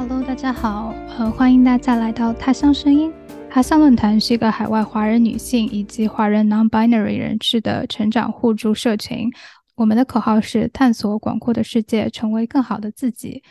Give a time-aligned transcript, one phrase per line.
[0.00, 3.12] Hello，大家好，呃，欢迎大家来到他乡声音。
[3.50, 9.30] 他乡论坛是一个海外华人女性以及华人 non-binary 人士的成长互助社群。
[9.74, 13.42] 我们的口号是探索广阔的世界，成为更好的自己。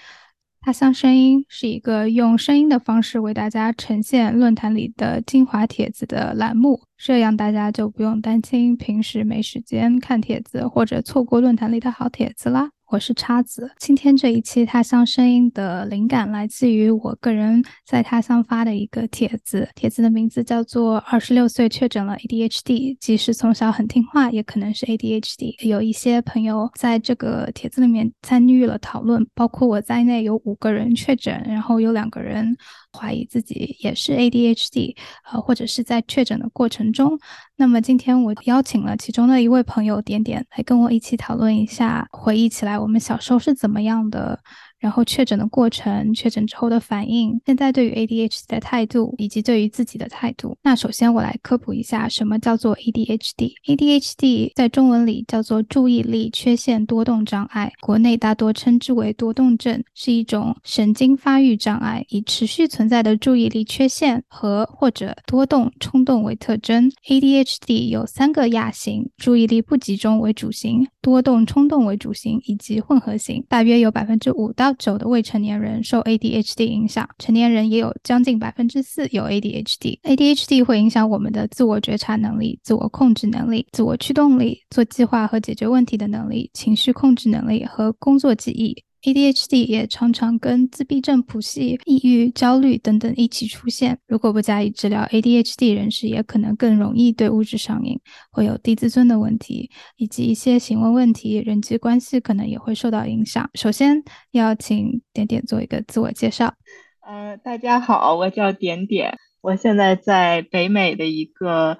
[0.59, 12.71] 他乡声音是一个用声音的方式为大家呈现论坛里的精华帖子的栏目，这样大家就不用担心平时没时间看帖子或者错过论坛里的好帖子啦。
[12.91, 25.67] 我是叉子，今天这一期他乡声音的灵感来自于我个人在他乡发的一个帖子，帖子的名字叫做“二十六岁确诊了 ADHD”，即使从小很听话，也可能是 ADHD。
[25.67, 32.57] 有一些朋友在这个帖子里面参与了讨论，包括我在内，有五个人确诊，然后有两个人。
[32.91, 34.95] 怀疑自己也是 ADHD，
[35.31, 37.19] 呃，或者是在确诊的过程中。
[37.55, 44.39] 那么今天我邀请了其中的一位朋友点点来跟我一起讨论一下，回忆起来我们小时候是怎么样的。
[44.79, 50.57] 然后确诊的过程，确诊之后的反应，现在对于 ADHD 的态度，以及对于自己的态度。
[50.63, 53.53] 那首先我来科普一下，什么叫做 ADHD。
[53.67, 66.89] ADHD 在中文里叫做注意力缺陷多动障碍，国内大多称之为多动症，是一种神经发育障碍，以持续存在的注意力缺陷和或者多动冲动为特征。
[67.07, 73.43] ADHD 有三个亚型：注意力不集中为主型，波动冲动为主型，以及混合型。
[73.49, 79.99] 大约有百分之五到九的未成年人受 ADHD 影响，成年人也有将近百分之四有 ADHD。
[80.03, 88.83] ADHD 会影响我们的自我觉察能力、自我控制能力、自我驱动力、做计划和解决问题的能力、情绪控制能力和工作记忆。
[89.01, 93.97] ADHD 也常常跟自闭症谱系、抑郁、焦虑等等一起出现。
[94.07, 97.97] 如果不加以治疗，ADHD 人士也可能更容易对物质上瘾，
[98.29, 103.49] 会有低自尊的问题，以及一些行为问题，人际关系可能也会受到影响。
[103.53, 106.53] 首先要请点点做一个自我介绍。
[106.99, 111.77] 呃，大家好，我叫点点，我现在在北美的一个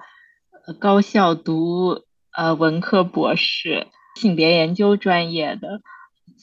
[0.78, 2.00] 高校读
[2.34, 5.82] 呃文科博士，性别研究专业的。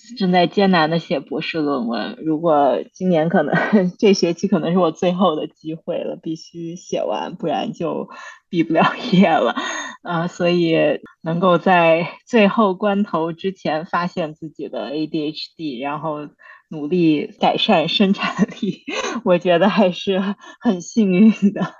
[0.17, 3.53] 正在艰难的写博士论文，如果今年可能
[3.99, 8.07] 这学期可能是我最后的机会了，必须写完，不然就
[8.49, 9.55] 毕不了业了。
[10.03, 10.77] 啊，所以
[11.21, 16.29] 能够在最后关头之前发现自己的 ADHD，然后
[16.69, 18.83] 努力改善生产力，
[19.25, 20.21] 我觉得还是
[20.61, 21.73] 很幸运的。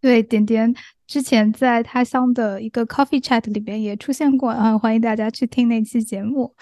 [0.00, 0.74] 对，点点
[1.06, 6.54] 之前在他乡的一个 Coffee Chat 里边也出现过啊，欢迎大家去听那期节目。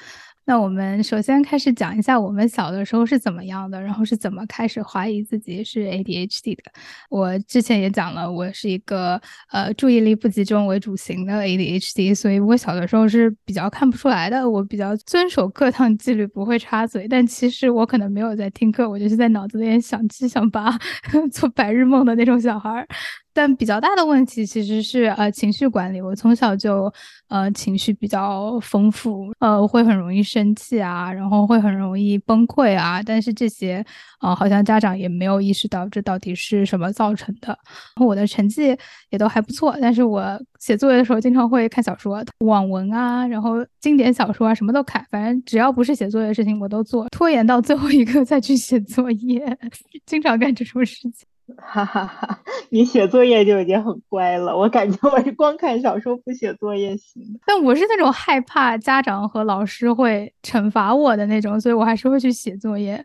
[0.49, 6.63] 那我们首先开始讲一下我们小的时候是怎么样的，然后是怎么开始怀疑自己是 ADHD 的。
[7.11, 9.21] 我之前也讲了，我是一个
[9.51, 14.49] 呃注意力不集中为主型的 ADHD，所以我小的时候是比较看不出来的。
[14.49, 20.79] 我比较遵守课堂纪律，不会插嘴，但其实我可能没有在听课，我就是在脑子里面想七想八，
[21.33, 22.87] 做白日梦的那种小孩儿。
[23.37, 26.91] 但比较大的问题其实是呃情绪管理，我从小就
[27.29, 33.03] 呃情绪比较丰富，呃会很容易生气啊，然后会很容易崩溃啊。
[33.03, 33.85] 但是这些
[34.23, 37.57] 呃好像家长也没有意识到这到底是什么造成的。
[38.01, 38.75] 我的成绩
[39.11, 49.59] 也都还不错，但是我写作业的时候经常会看小说、网文啊，然后经典小说啊什么都看，反正只要不是写作业的事情我都做，拖延到最后一刻再去写作业，
[50.07, 51.27] 经常干这种事情。
[51.63, 52.41] 哈哈哈，
[52.71, 57.23] 你写作业就已经很乖了，我感觉我是光看小说不写作业型。
[57.47, 63.01] 但我是那种害怕家长和老师会惩罚我的那种，所以我还是会去写作业，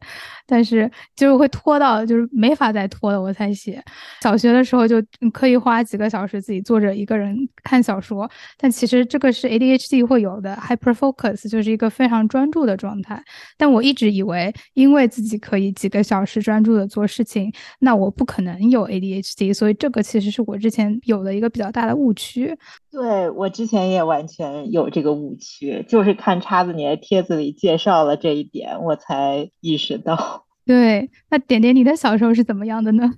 [0.48, 3.80] 但是就是会拖到就是没法再拖了我才写。
[4.22, 4.96] 小学的时候就
[5.32, 8.28] 可以花几个小时自己坐着一个人看小说，
[8.58, 13.24] 但其实这个是 ADHD 会有的 hyper focus，就是一个非常专注的状态。
[13.56, 18.26] 但我一直以为，因为自己可以几个小时专注的做事情，那我不。
[18.32, 22.58] 可能有 ADHD，所以这个其实是我之前有的一个比较大的误区。
[22.90, 30.46] 对我之前也完全有这个误区，就是看叉子你的帖子里介绍了这一点，我才意识到。
[30.66, 33.12] 对，那点点你的小时候是怎么样的呢？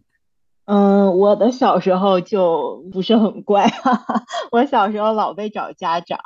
[0.66, 4.24] 嗯，我的小时候就不是很乖，哈哈。
[4.50, 6.18] 我小时候老被找家长，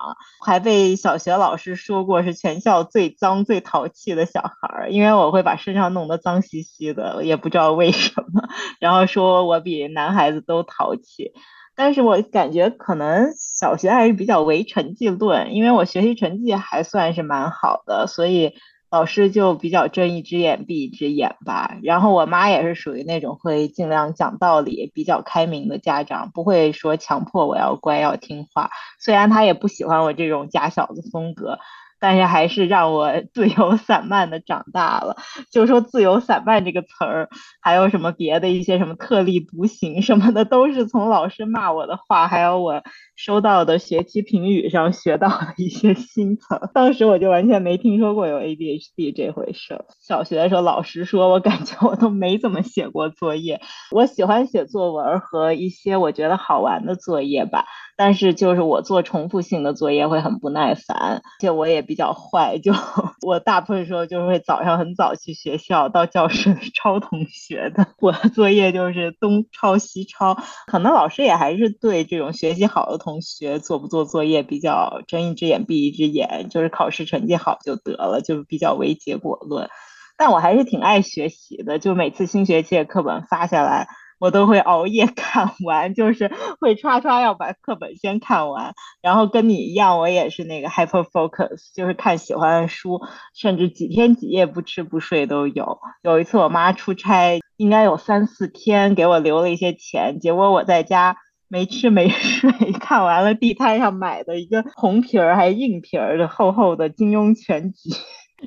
[0.46, 8.44] 还被小学老师说过是全校最脏最淘气的小孩儿，因为我会把身上弄得脏兮兮的，也不知道为什么。
[8.80, 11.32] 然后说我比男孩子都淘气，
[11.76, 18.54] 但是我感觉可能小学还是比较唯成绩论，因为我学习成绩还算是蛮好的，所以。
[18.90, 28.70] 老师就比较睁一只眼闭一只眼吧，然后我妈也是属于那种会尽量讲道理、比较开明的家长，不会说强迫我要乖要听话。
[29.00, 31.60] 虽然她也不喜欢我这种假小子风格，
[32.00, 35.16] 但是还是让我自由散漫的长大了。
[35.52, 37.30] 就说自由散漫这个词儿，
[37.62, 42.82] 还有什么别的一些什么特立独行什么的，都是从老师骂我的话，还有我
[43.16, 46.48] 收到的学期评语上学到的一些新词。
[46.74, 49.86] 当时我就完全没听说过有 ADHD 这回事。
[50.00, 53.62] 小学的时候，老师说我感觉我都没怎么写过作业。
[53.92, 57.66] 我喜欢写作文和一些我觉得好玩的作业吧。
[58.00, 62.74] 但是就是我做重复性的作业会很不耐烦，而且我也比较坏，就
[63.26, 67.88] 我大部分时候就会早上很早去学校，到教室抄同学的。
[68.00, 70.38] 我的作业就是东抄西抄，
[70.68, 79.70] 可能老师也还是对这种学习好的同学做不做作业比较睁一只眼闭一只眼，就是考试成绩好就得了，就比较唯结果论。
[80.18, 83.88] 但我还是挺爱学习的，就每次新学期的课本发下来。
[84.20, 93.02] 我都会熬夜看完，就是会刷刷要把课本先看完，然后跟你一样，我也是那个 hyper focus，就是看喜欢的书，
[93.34, 95.80] 甚至几天几夜不吃不睡都有。
[96.02, 101.18] 有一次我妈出差，应该有三四天，给我留了一些钱，结果我在家
[101.48, 107.92] 没吃没睡， 看完了地摊上买的一个红皮儿还硬皮儿的厚厚的金庸全集。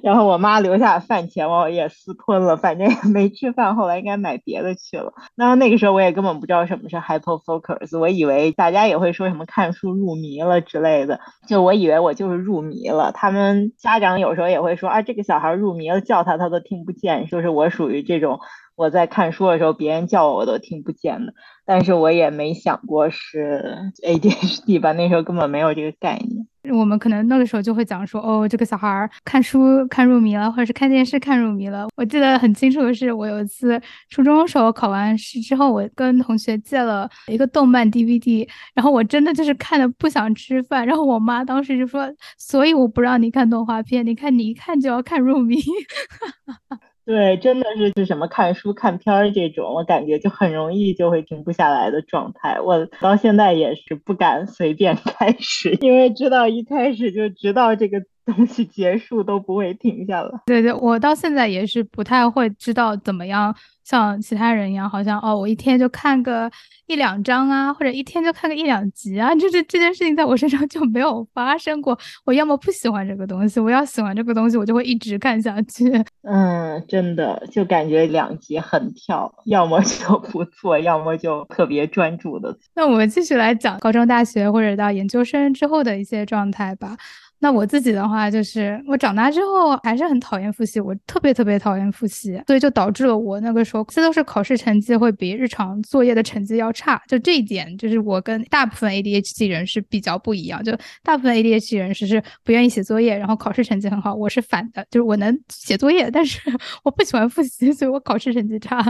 [0.02, 3.74] 然后我妈留下饭钱，我也私吞了，反正也没吃饭。
[3.74, 5.12] 后来应该买别的去了。
[5.34, 13.12] 那那个时候我也根本不知道什么是 hyper focus，我以为大家也会说什么看书入迷了之类的，就我以为我就是入迷了。
[13.12, 18.38] 他们家长有时候也会说啊，这个小孩入迷了，叫他他都听不见，就是我属于这种
[18.80, 21.34] 我在看书的时候别人叫我我都听不见的。
[21.66, 26.74] 但是我也没想过是 ADHD 吧，那时候根本没有这个概念。
[26.74, 31.88] 我们可能那个时候就会讲说，哦，这个小孩看书看入迷了，或者是看电视看入迷了。
[31.94, 33.78] 我记得很清楚的是，我有一次
[34.08, 45.60] 初中的时候考完试之后，我跟同学借了一个动漫 DVD，然后我真的就是看的不想吃饭，然后我妈当时就说，所以我不让你看动画片，你看你一看就要看入迷。
[47.10, 52.60] 对，真的是是什么看书看片儿这种，我感觉就很容易就会停不下来的状态。
[52.60, 58.00] 我到现在也是不敢随便 开始，因为知道一开始就知道这个。
[58.32, 60.30] 东西结束都不会停下来。
[60.46, 63.54] 对对，我到现在也是不太会知道怎么样
[63.84, 66.50] 像其他人一样，好像哦，我一天就看个
[66.86, 71.98] 一两章啊，或者一天就看个一两集啊，就是这件事情在我身上就没有发生过。
[72.24, 75.84] 我要么不喜欢这个东西，我要喜欢这个东西，我就会一直看下去。
[76.22, 82.56] 嗯，真的就感觉两集很跳，要么就不做，要么就特别专注的。
[82.74, 86.96] 那我们继续来讲高中、大学或者到研究生之后的一些状态吧。
[87.42, 97.00] 那我自己的话，就是我长大之后还是很讨厌复习，我特别特别讨厌复习，所以就导致了我那个时候这都是考试成绩会比日常作业的成绩要差。
[97.08, 100.62] 就这一点，就是我跟大部分 ADHD 人是比较不一样。
[100.62, 104.14] 就大部分 ADHD 人是是不愿意写作业，然后考试成绩很好。
[104.14, 106.38] 我是反的，就是我能写作业，但是
[106.84, 108.84] 我不喜欢复习，所以我考试成绩差。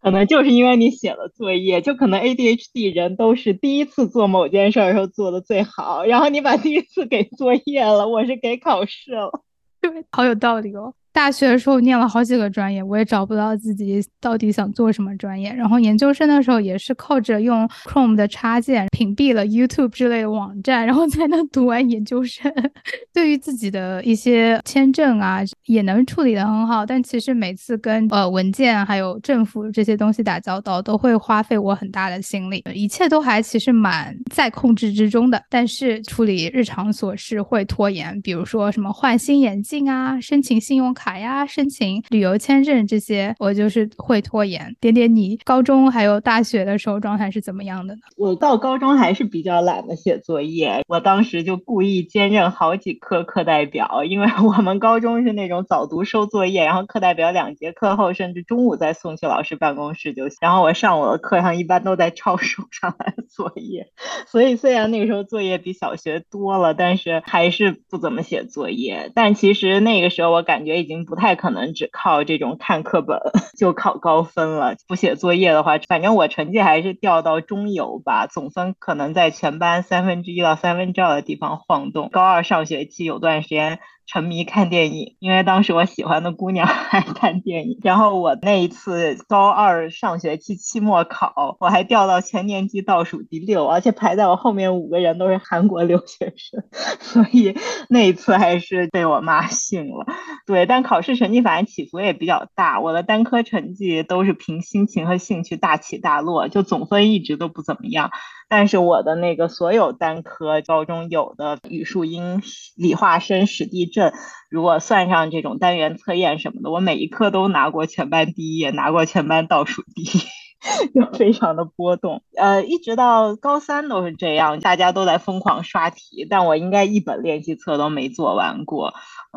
[0.00, 9.42] 可能就是因为你写了作业，就可能 ADHD 人都是第一次做某件事的时候做的最好，然后你把第一次给作业了，我是给考试了，
[9.80, 10.94] 对，好有道理哦。
[11.16, 15.50] 大学的时候念了好几个专业，我也找不到自己到底想做什么专业。
[15.50, 22.52] 然后研究生的时候也是靠着用 Chrome 的插件屏蔽了 YouTube 之类的网站，然后才能读完研究生。
[23.14, 32.62] 对于自己的一些签证啊，也能处理得很好，但其实每次跟呃文件还有政府这些东西打交道，都会花费我很大的心力。
[32.74, 41.05] 一切都还其实蛮在控制之中的，但是处理日常琐事会拖延，比如说什么换新眼镜啊，申请信用卡。
[41.06, 44.74] 卡呀，申请旅游签证这些，我就是会拖延。
[44.80, 48.00] 点点，你高中还有大学的时候状态是怎么样的呢？
[48.16, 60.38] 我到高中还是比较懒得写作业，我当时就故意兼任好几科课代表，因为我们高中是那种早读收作业，然后课代表两节课后甚至中午再送去老师办公室就行。
[60.40, 63.92] 然后我上我的课上一般都在抄手上来的作业，
[64.26, 69.12] 所以虽然那个时候作业比小学多了，但是还是不怎么写作业。
[69.14, 70.95] 但其实那个时候我感觉已经。
[71.04, 73.18] 不太可能只靠这种看课本
[73.58, 74.76] 就考高分了。
[74.88, 82.08] 不写作业的话，反正我成绩还是掉到中游吧，总分可能在全班三分之一到三分之二的地方晃动。
[82.10, 83.80] 高二上学期有段时间。
[84.06, 87.78] 沉迷看电影，因为当时我喜欢的姑娘 爱看电影。
[87.82, 96.62] 然后我那一次高二上学期期末考，我还掉到全年级倒数第六，而且排在我后面五个人都是韩国留学生，
[97.00, 97.56] 所以
[97.88, 100.06] 那一次还是被我妈训了。
[100.46, 108.12] 对，但考试成绩反正起伏也比较大，我的单科成绩都是凭心情和兴趣大起大落，就总分一直都不怎么样。
[108.48, 112.42] 但是我的那个所有单科高中有的语数英、
[112.76, 114.12] 理化生、史地政，
[114.50, 120.22] 如果算上这种单元测验什么的，我每一科都拿过全班第一，也拿过全班倒数第一。
[120.94, 128.94] 就非常的波动，呃，一直到高三都是这样，大家都在疯狂刷题，但我应该一本练习册都没做完过。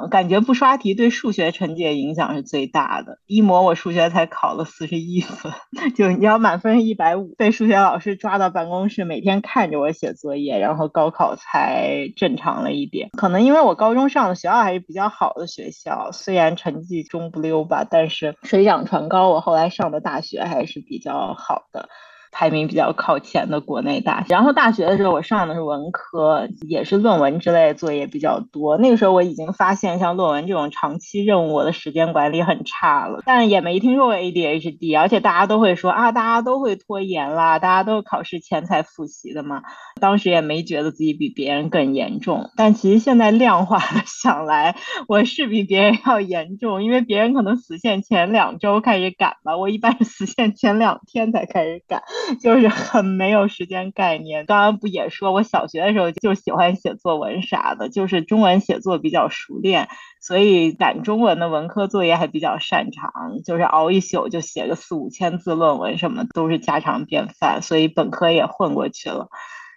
[0.08, 3.20] 感觉不刷题对数学成绩影响是最大的。
[3.27, 5.51] 一模我数学才考了四十一分，
[5.96, 13.10] 就你要满分一百五，被数学老师抓到办公室，每天看着我写作业，然后高考才正常了一点。
[13.18, 21.89] 可能因为我高中上的学校还是比较好的学校，虽然成绩中不溜吧，但是水涨船高，我后来上的大学还是比较好的。
[22.31, 28.77] 排名比较靠前的国内大学，然后大学的时候我上的是文科，也是论文之类作业比较多。
[28.77, 33.21] 那个时候我已经发现，像论文这种长期任务，我的时间管理很差了。
[33.25, 39.63] 但也没听说过 ADHD，而且大家都会说啊，大家都会拖延啦，大家都是考试前才复习的嘛。
[40.00, 44.75] 当时也没觉得自己比别人更严重，但其实现在量化的 想来，
[45.07, 52.01] 我是比别人要严重，因为别人可能死线前两周开始赶吧，我一般是死线前两天才开始赶。
[52.39, 54.45] 就是很没有时间概念。
[54.45, 59.88] 刚刚不也说，我小学的时候就喜欢写作文啥的，就是中文写作比较熟练，
[60.21, 63.11] 所以赶中文的文科作业还比较擅长。
[63.45, 69.29] 就是熬一宿就写个四五千字论文，什么都是家常便饭，所以本科也混过去了。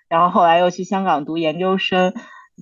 [0.09, 2.13] 然后后来又去香港读研究生，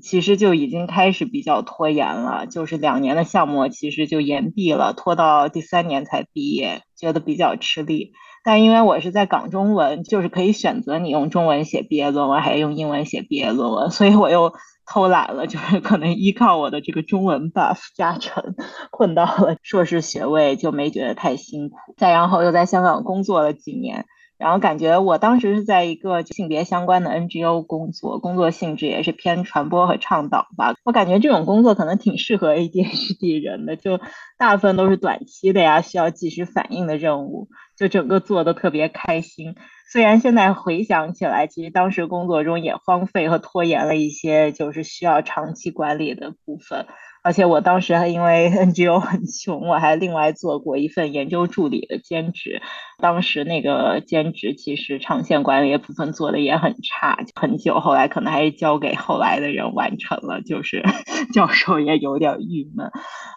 [0.01, 8.13] 其实就已经开始比较拖延了，就是两年的项目其实就延毕了，拖到第三年才毕业，觉得比较吃力。
[8.43, 14.53] 但因为我是在港中文，就是可以选择你用中文写毕业论文，还是用英文写毕业论文，所以我又
[14.87, 18.55] 偷懒了，就是可能依靠我的这个中文 buff 加成，
[18.91, 21.77] 混到了硕士学位，就没觉得太辛苦。
[21.97, 24.07] 再然后又在香港工作了几年，
[24.41, 30.75] 然后感觉我当时是在一个性别相关的 NGO 工作，工作性质也是偏传播和倡导吧。
[30.83, 34.01] 我感觉这种工作可能挺适合 ADHD 人的，就
[34.39, 37.49] 大部分都是短期的呀，需要及时反应的任务。
[37.77, 39.55] 就整个做的特别开心，
[39.91, 46.87] 虽然现在回想起来，其实当时工作中也荒废和拖延了一些，就是需要长期管理的部分。
[47.23, 52.63] 而且我当时还因为 NGO 很穷，我还另外做过一份研究助理的兼职。
[52.99, 60.83] 当时那个兼职其实长线管理部分做的也很差，很久，后来可能还是交给后来的人完成了，就是
[61.35, 62.91] 教授也有点郁闷。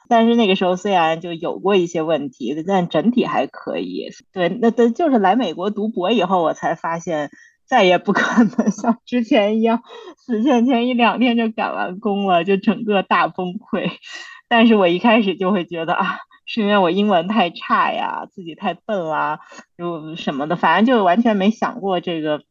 [0.08, 4.10] 但是那个时候虽然就有过一些问题，但整体还可以。
[4.32, 7.30] 对，那那就是来美国读博以后，我才发现。
[7.66, 9.82] 再也不可能 像之前一样，
[10.18, 13.92] 死线前一两天就赶完工了，就整个大崩溃。
[14.48, 19.40] 但是我一开始就会觉得啊，是因为我英文太差呀，自己太笨啦，
[19.78, 22.44] 就什么的，反正就完全没想过这个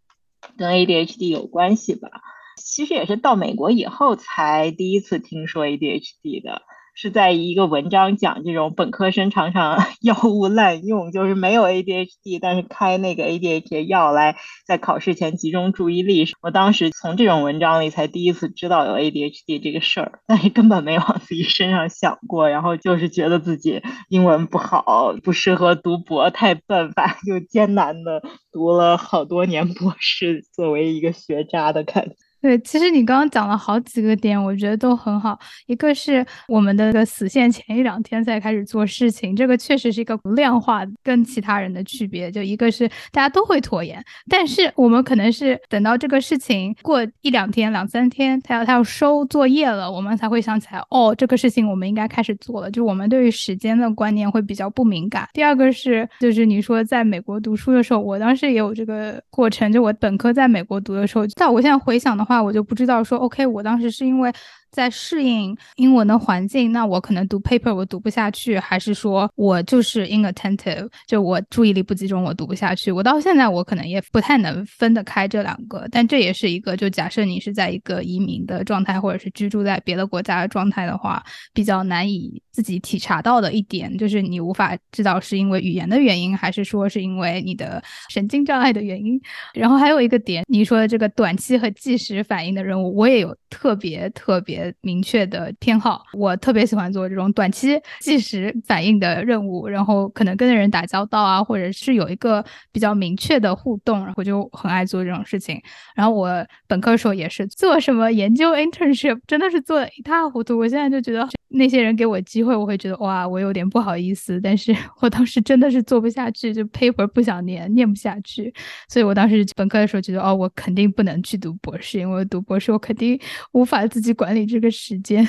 [0.57, 2.09] 跟 ADHD 有关系吧。
[2.57, 6.63] 其实也是到美国以后才第一次听说 ADHD 的。
[6.95, 16.27] 是在一个文章讲这种本科生常常 药物滥用，就是没有 ADHD，但是开那个 ADHD 药来在考试前集中注意力。
[16.41, 22.49] 我当时从这种文章里才第一次知道有 ADHD 这个事儿，但是根本没往自己身上想过。
[22.49, 28.23] 然后就是觉得自己英文不好，不适合读博，太笨，反正就艰难的
[28.53, 32.17] 读了好多年博士，作为一个学渣的感觉。
[32.43, 35.39] 对，其实你刚刚讲了好几个点，我觉得都很好。
[35.67, 42.33] 一个是我们的个死线前一两天才开始做事情，这个确实是一个量化跟其他人的区别。
[42.33, 52.69] 就一个是大家都会拖延，但是我们可能是等到这个事情过一两天、两三天，他要他要收作业了，我们才会想起来，哦，这个事情我们应该开始做了。
[52.69, 55.29] 就我们对于时间的观念会比较不敏感。
[55.33, 62.32] 第二个是，就是你说在美国读书的时候，我当时也有这个过程，就我本科在美国读的时候，但我现在回想的话。
[62.33, 64.33] 那我就不知道说，OK，我当时是因为。
[64.73, 72.91] 在适应英文的环境，那我可能读 paper 我读不下去，还是说我就是 inattentive，就我注意力不集中，我读不下去。
[72.91, 89.21] 我到现在我可能也不太能分得开这两个，但这也是一个，就假设你是在一个移民的状态，或者是居住在别的国家的状态的话，比较难以自己体察到的一点，就是你无法知道是因为语言的原因，还是说是因为你的神经障碍的原因。
[89.53, 94.62] 然后还有一个点，你说的这个短期和即时反应的任务，我也有特别特别。
[94.81, 96.03] 明确的偏好。
[96.13, 105.61] 我特别喜欢做这种短期即时反应的任务，然后可能跟人打交道啊，或者是有一个比较明确的互动，我就很爱做这种事情。
[105.95, 110.59] 然后我本科的时候也是做什么研究 internship，真的是做的一塌糊涂。
[110.59, 114.41] 我现在就觉得那些人给我机会，我会觉得哇，我有点不好意思。
[114.41, 118.53] 但是 我当时真的是做不下去，就 paper 不想念，念不下去。
[118.89, 123.19] 所以我当时本科的时候觉得，哦，我肯定不能去读博士，因为读博士我肯定
[123.53, 125.27] 无法自己管理这个时间。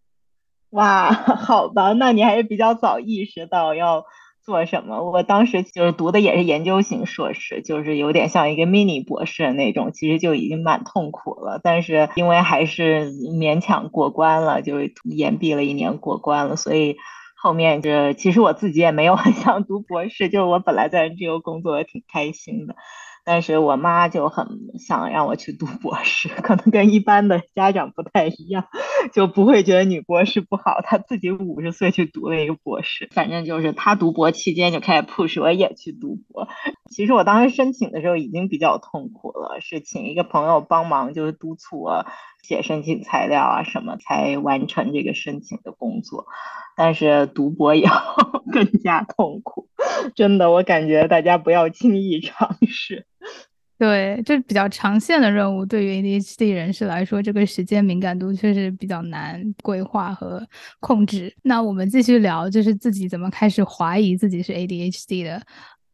[0.70, 1.12] 哇，
[1.46, 4.04] 好吧，那你还是比较早意识到要。
[4.46, 5.02] 做什么？
[5.10, 11.60] 我当时就是读的也是研究型硕士，就是有点像一个 mini 博士那种，其实就已经蛮痛苦了。
[11.60, 16.96] 但是因为还是勉强过关了，就是延毕了一年过关了，所以
[17.36, 22.76] 后面这其实我自己也没有很想读博士，就是我本来在 NGO 工作也挺开心的。
[23.26, 24.46] 但是我妈就很
[24.78, 28.68] 想让我去读博士，可能跟一般的家长不太一样，
[29.12, 30.80] 就不会觉得女博士不好。
[30.84, 36.46] 她自己五十岁去读了一个博士，反正就是她读博期间就开始 push 我也去读博。
[36.88, 42.06] 其实我当时申请的时候已经比较痛苦了，是请一个朋友帮忙，就是督促我
[42.42, 46.26] 写申请材料啊什么，才完成这个申请的工作。
[46.76, 49.68] 但是读博以后 更加痛苦，
[50.14, 53.06] 真的，我感觉大家不要轻易尝试。
[53.78, 60.42] 对，就比较长线的任务，对于 ADHD 人士来说，这个时间敏感度确实比较难规划和
[60.80, 61.34] 控制。
[61.42, 65.42] 那我们继续聊，就是自己怎么开始怀疑自己是 ADHD 的。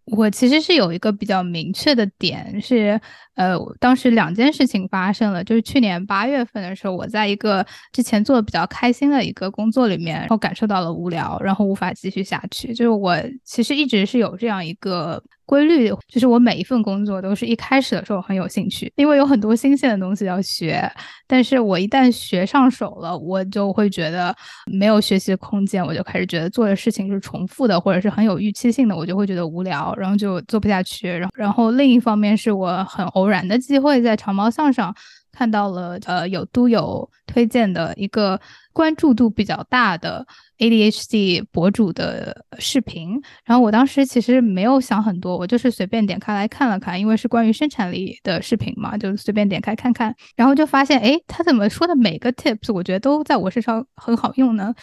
[0.06, 3.00] 我其实是有一个比较明确的点，是
[3.34, 12.74] 呃，当时两件事情发生了，就是去年八月份的时候，我在一个之前做的比较开心的一个工作里面，然后感受到了无聊，然后无法继续下去。
[12.74, 15.22] 就是我其实一直是有这样一个。
[15.52, 20.90] 规律就是我每一份工作都是一开始的时候很有兴趣，因为有很多新鲜的东西要学。
[21.26, 31.06] 但是我一旦学上手了，我就会觉得没有学习空间，我就开始觉得做的事情是重复的，或者是很有预期性的，我就会觉得无聊，然后就做不下去。
[31.10, 34.94] 然后，然后另一方面是我很偶然的机会在长毛象上。
[35.32, 38.38] 看到了，呃，有都有推荐的一个
[38.72, 40.24] 关注度比较大的
[40.58, 54.74] ADHD 博主的视频，然后我当时其实没有想很多，我就是随便点开来看了看，因为是关于生产力的视频嘛，就随便点开看看，然后就发现，哎，他怎么说的每个 tips 我觉得都在我身上很好用呢？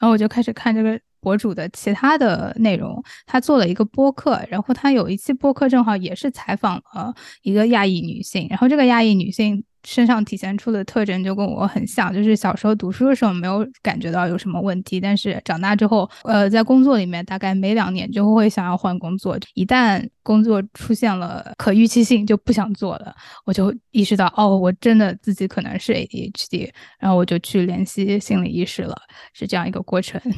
[0.00, 9.64] 然后我就开始看这个博主的其他的内容，他做了一个播客，然后他有一期播客正好也是采访了一个亚裔女性，然后这个亚裔女性。
[9.84, 23.14] 身上体现出的特征就跟我很像，就是小时候读书的时候没有感觉到有什么问题，但是长大之后，呃，在工作里面大概每两年就会想要换工作，一旦工作出现了可预期性就不想做了，
[23.44, 28.96] 我就意识到哦，我真的自己可能是 ADHD，然后我就去联系心理医师了，
[29.32, 30.20] 是这样一个过程。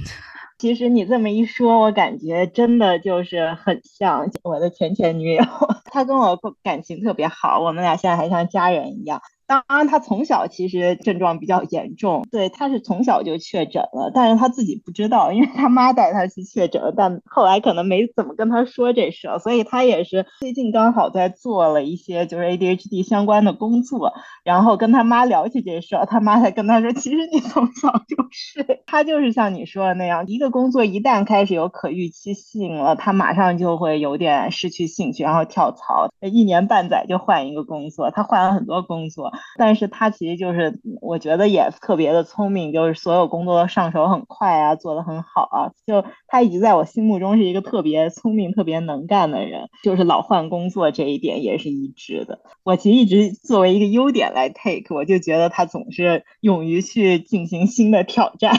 [0.56, 5.44] 其实你这么一说，我感觉真的就是很像我的前前女友，
[5.90, 9.20] 她跟我感情特别好，我们俩现在还像家人一样。
[9.46, 39.33] 当然，他从小其实症状比较严重，对，他是从小就确诊了，但是他自己不知道，因为他妈带他去确诊了，但后来可能没怎么跟他说这事，所以他也是最近刚好在做了一些就是 ADHD 相关的工作，然后跟他妈聊起这事，他妈才跟他说，其实你从小就是，他就是像你说的那样，一个工作一旦开始有可预期性了，他马上就会有点失去兴趣，然后跳槽，一年半载就换一个工作，他换了很多工作。
[39.56, 45.72] 但是他其实就是，我觉得也特别的聪明，就是所有工作上手很快啊，做得很好啊。
[45.86, 52.40] 就他一直在我心目中是一个特别聪明、特别能干的人，就是老换工作这一点也是一致的。
[52.62, 58.56] 我其实一直作为一个优点来 take，我就觉得他总是勇于去进行新的挑战。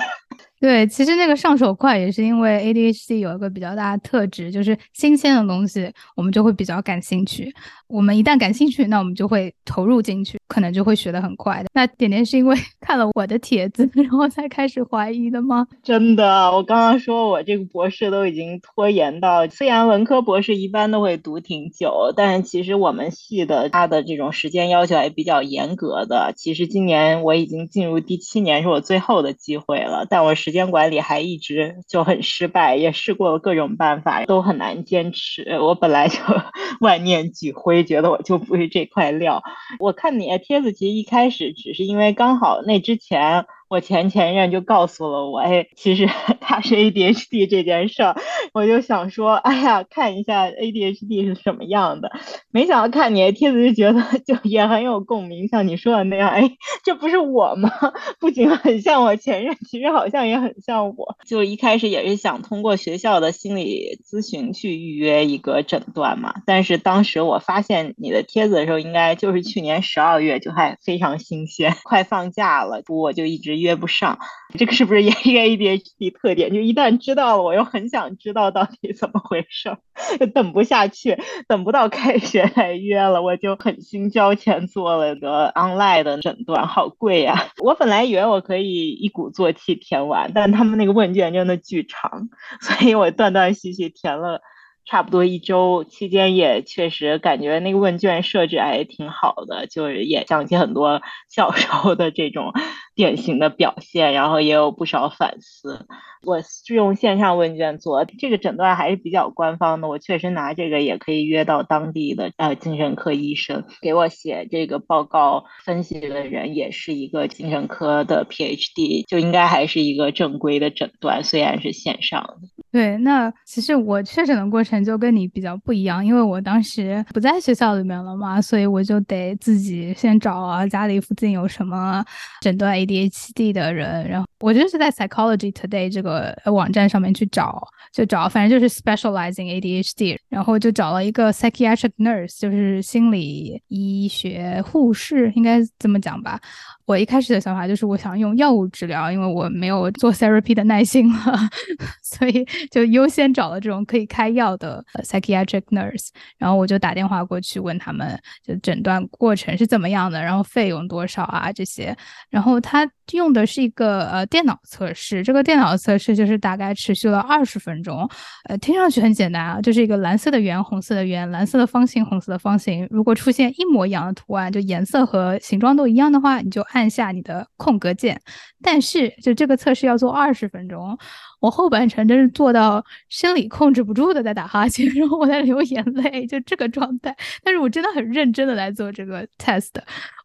[0.65, 7.54] 对，其实那个上手快也是因为 ADHD 有一个比较大的特质，就是新鲜的东西我们就会比较感兴趣。
[7.88, 11.69] 我们一旦感兴趣，那我们就会投入进去，可能就会学得很快的。
[11.71, 15.67] 那点点是因为 看了我的帖子，然后才开始怀疑的吗？
[15.84, 26.34] 真的，我刚刚说我这个博士都已经拖延到，虽然文科博士一般都会读挺久，但是其实我们系的它的这种时间要求还比较严格的。
[26.36, 35.59] 其实今年我已经进入第七年，是我最后的机会了，但我时间管理还一直就很失败，也试过各种办法，都很难坚持。
[35.59, 36.17] 我本来就
[36.81, 37.83] 万念俱灰。
[37.83, 39.43] 觉得我就不是这块料。
[39.79, 46.08] 我看你的帖子，其实一开始只是因为刚好那之前我前前任就告诉了我，哎，其实
[46.39, 48.15] 他是 ADHD 这件事儿，
[48.54, 52.12] 我就想说，哎呀，看一下 ADHD 是什么样的。
[52.51, 56.51] 没想到看你的帖子就觉得 就也很有共鸣，像你说的那样，哎，
[56.84, 57.69] 这不是我吗？
[58.19, 61.17] 不仅很像我前任，其实好像也很像我。
[61.25, 74.17] 就一开始也是想通过学校的心理咨询去预约一个诊断嘛，但是当时我发现你的帖子的时候，应该就是去年十二月，就还非常新鲜，快放假了，我就一直约不上。
[74.57, 76.53] 这个是不是也 一个 ADHD 特点？
[76.53, 79.75] 就一旦知道了，我又很想知道到底怎么回事，
[80.19, 87.49] 就等不下去，等不到开学来约了，我就狠心交钱做了个 online 的诊断，好贵呀！
[87.63, 92.29] 我本来以为我可以一鼓作气填完，但他们那个问卷真的巨长，
[92.61, 94.41] 所以我断断续续填了。
[94.87, 102.53] 差不多一周期间，也确实感觉那个问卷设置还挺好的，就是也想起很多小时候的这种
[102.95, 105.86] 典型的表现，然后也有不少反思。
[106.23, 109.88] 我是用线上问卷做这个诊断，还是比较官方的。
[109.88, 122.27] 我确实拿这个也可以约到当地的呃精神科医生给我写这个报告分析的人，也是一个精神科的 PhD，就应该还是一个正规的诊断，虽然是线上。
[122.71, 132.03] 对，那其实我确诊的过程就跟你比较不一样，因为我当时不在学校里面了嘛，所以我就得自己先找啊，家里附近有什么
[132.41, 136.36] 诊断 ADHD 的人，然后我就是在 Psychology Today 这个。
[136.45, 146.39] 网站上面去找，就找，反正就是 specializing ADHD，然后就找了一个 psychiatric nurse，就是心理医学护士，应该这么讲吧。
[146.86, 151.39] 我一开始的想法就是我想用药物治疗，因为我没有做 therapy 的耐心了，
[152.03, 156.10] 所以就优先找了这种可以开药的 psychiatric nurse。
[156.38, 161.95] 然后我就打电话过去问他们，就诊断过程是怎么样的，然后费用多少啊这些。
[162.29, 168.06] 然后他用的是一个呃电脑测试，这个电脑测试就是大概持续了二十分钟，
[168.50, 172.86] 呃，听上去很简单啊，就是一个蓝色的圆，红色的圆，蓝色的方形，红色的方形。
[172.91, 176.65] 如果出现一模一样的图案，就颜色和形状都一样的话，你就。
[176.74, 178.19] 按下你的空格键，
[178.62, 180.98] 但是就这个测试要做二十分钟。
[181.45, 187.15] 我后半程真是做到生理控制不住的在打哈欠，然后我在流眼泪，就这个状态。
[187.43, 189.69] 但是我真的很认真的来做这个 test，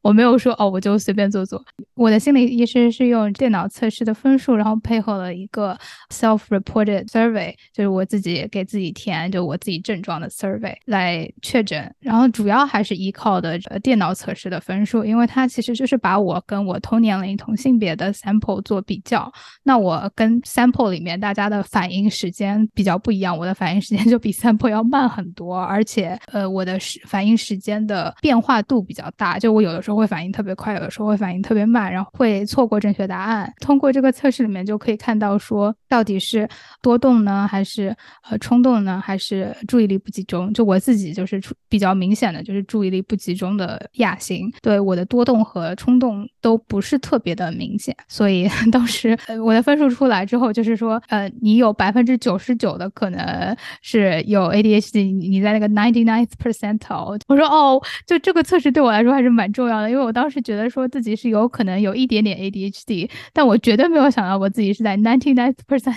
[0.00, 1.62] 我没有说哦我就随便做做。
[1.94, 5.78] 我的心理医师是用电脑测试的分数，然后配合了一个
[6.08, 11.94] self-reported survey，就是我自己给自己填就我自己症状的 survey 来确诊。
[12.00, 19.30] 然后主要还是依靠的电脑测试的分数，因为它其实就是把我跟我同年龄同性别的 sample 做比较。
[19.64, 21.09] 那我跟 sample 里面。
[21.18, 33.52] 大家的反应时间比较不一样，我的反应时间 就比三波要慢很多，而且呃，我的时反应时间的变化度比较大，就我有的时候会反应特别快，有的时候会反应特别慢，然后会错过正确答案。
[33.60, 36.48] 通过这个测试里面就可以看到说，到底是
[36.82, 37.96] 多动呢，还是
[38.28, 40.52] 呃冲动呢，还是注意力不集中？
[40.52, 50.99] 就我自己就是比较明显的就是注意力不集中的亚型，对我的多动和冲动都不是特别的明显，所以 当时我的分数出来之后，就是说。
[51.08, 57.20] 呃，你有百分之九十九的可能是有 ADHD，你在那个 ninety ninth percentile。
[57.28, 65.94] 我说哦，就这个测试对我来说还是蛮重要的，因为我当时觉得说自己是有可能有一点点 ADHD，但我绝对没有想到我自己是在 ninety ninth percentile。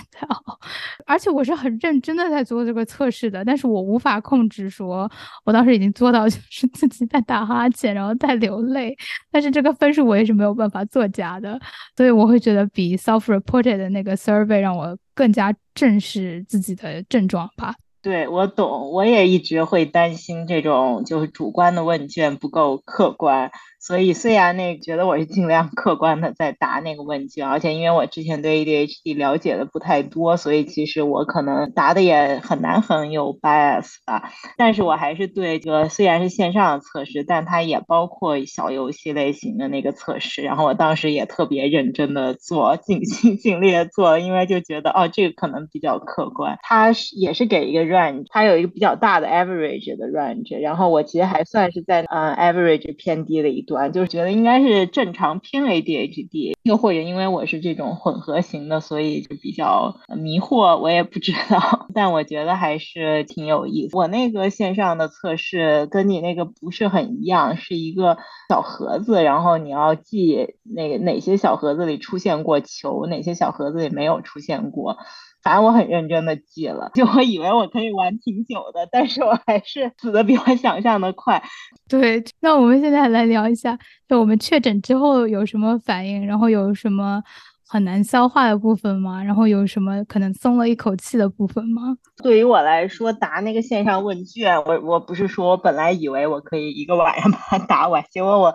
[1.06, 5.10] 而且我是很认真的在做这个测试的，但是我无法控制，说
[5.44, 8.96] 我当时已经做到就是自己在打哈欠，然后在流泪，
[9.30, 11.60] 但是这个分数我也是没有办法作假的，
[11.96, 14.83] 所以我会觉得比 self-reported 的那个 survey 让我。
[15.14, 17.74] 更加正视自己的症状吧。
[18.02, 23.50] 对我懂，我也一直会担心这种就是主观的问卷不够客观。
[23.86, 34.30] 所以虽然那觉得我是尽量客观的在答那个问卷，而且因为我之前对 ADHD 了解的不太多，所以其实我可能答的也很难很有 bias 吧。
[34.56, 40.40] 但是我还是对这个虽然是线上的测试，但它也包括小游戏类型的那个测试。
[40.40, 46.56] 然后我当时也特别认真的做，尽心尽力的做，因为就觉得哦这个可能比较客观。
[46.62, 50.58] 它是也是给一个 range，它有一个比较大的 average 的 range。
[50.58, 53.73] 然后我其实还算是在嗯 average 偏低的一段。
[53.92, 61.86] 就是觉得应该是正常偏 ADHD，又或者因为我是这种混合型的，所以就比较迷惑，我也不知道。
[61.94, 63.96] 但我觉得还是挺有意思。
[63.96, 74.96] 我那个线上的测试跟你那个不是很一样，是一个小盒子，然后你要记那个哪些小盒子里出现过球，哪些小盒子里没有出现过。
[75.44, 81.42] 反正我很认真的记了，就我以为我可以玩挺久的，但是我还是死的比我想象的快。
[81.86, 83.78] 对，那我们现在来聊一下，
[84.08, 87.22] 就我们确诊之后有什么反应，然后有什么
[87.68, 89.22] 很难消化的部分吗？
[89.22, 91.94] 然后有什么可能松了一口气的部分吗？
[92.24, 98.54] 对于我来说，答那个线上问卷，我我不是说我本来以为我可以一个晚上把它答完，结果我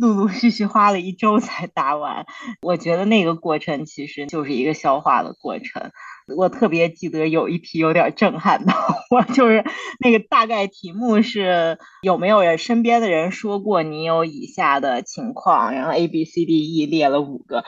[0.00, 2.24] 陆陆续续花了一周才答完。
[2.62, 5.92] 我觉得那个过程其实就是一个消化的过程。
[6.36, 8.74] 我特别记得有一题有点震撼到
[9.10, 9.64] 我，就是
[9.98, 17.64] 那个大概题目是有没有人身边的人说过你有以下的情况，然后 A B C D E 列了五个。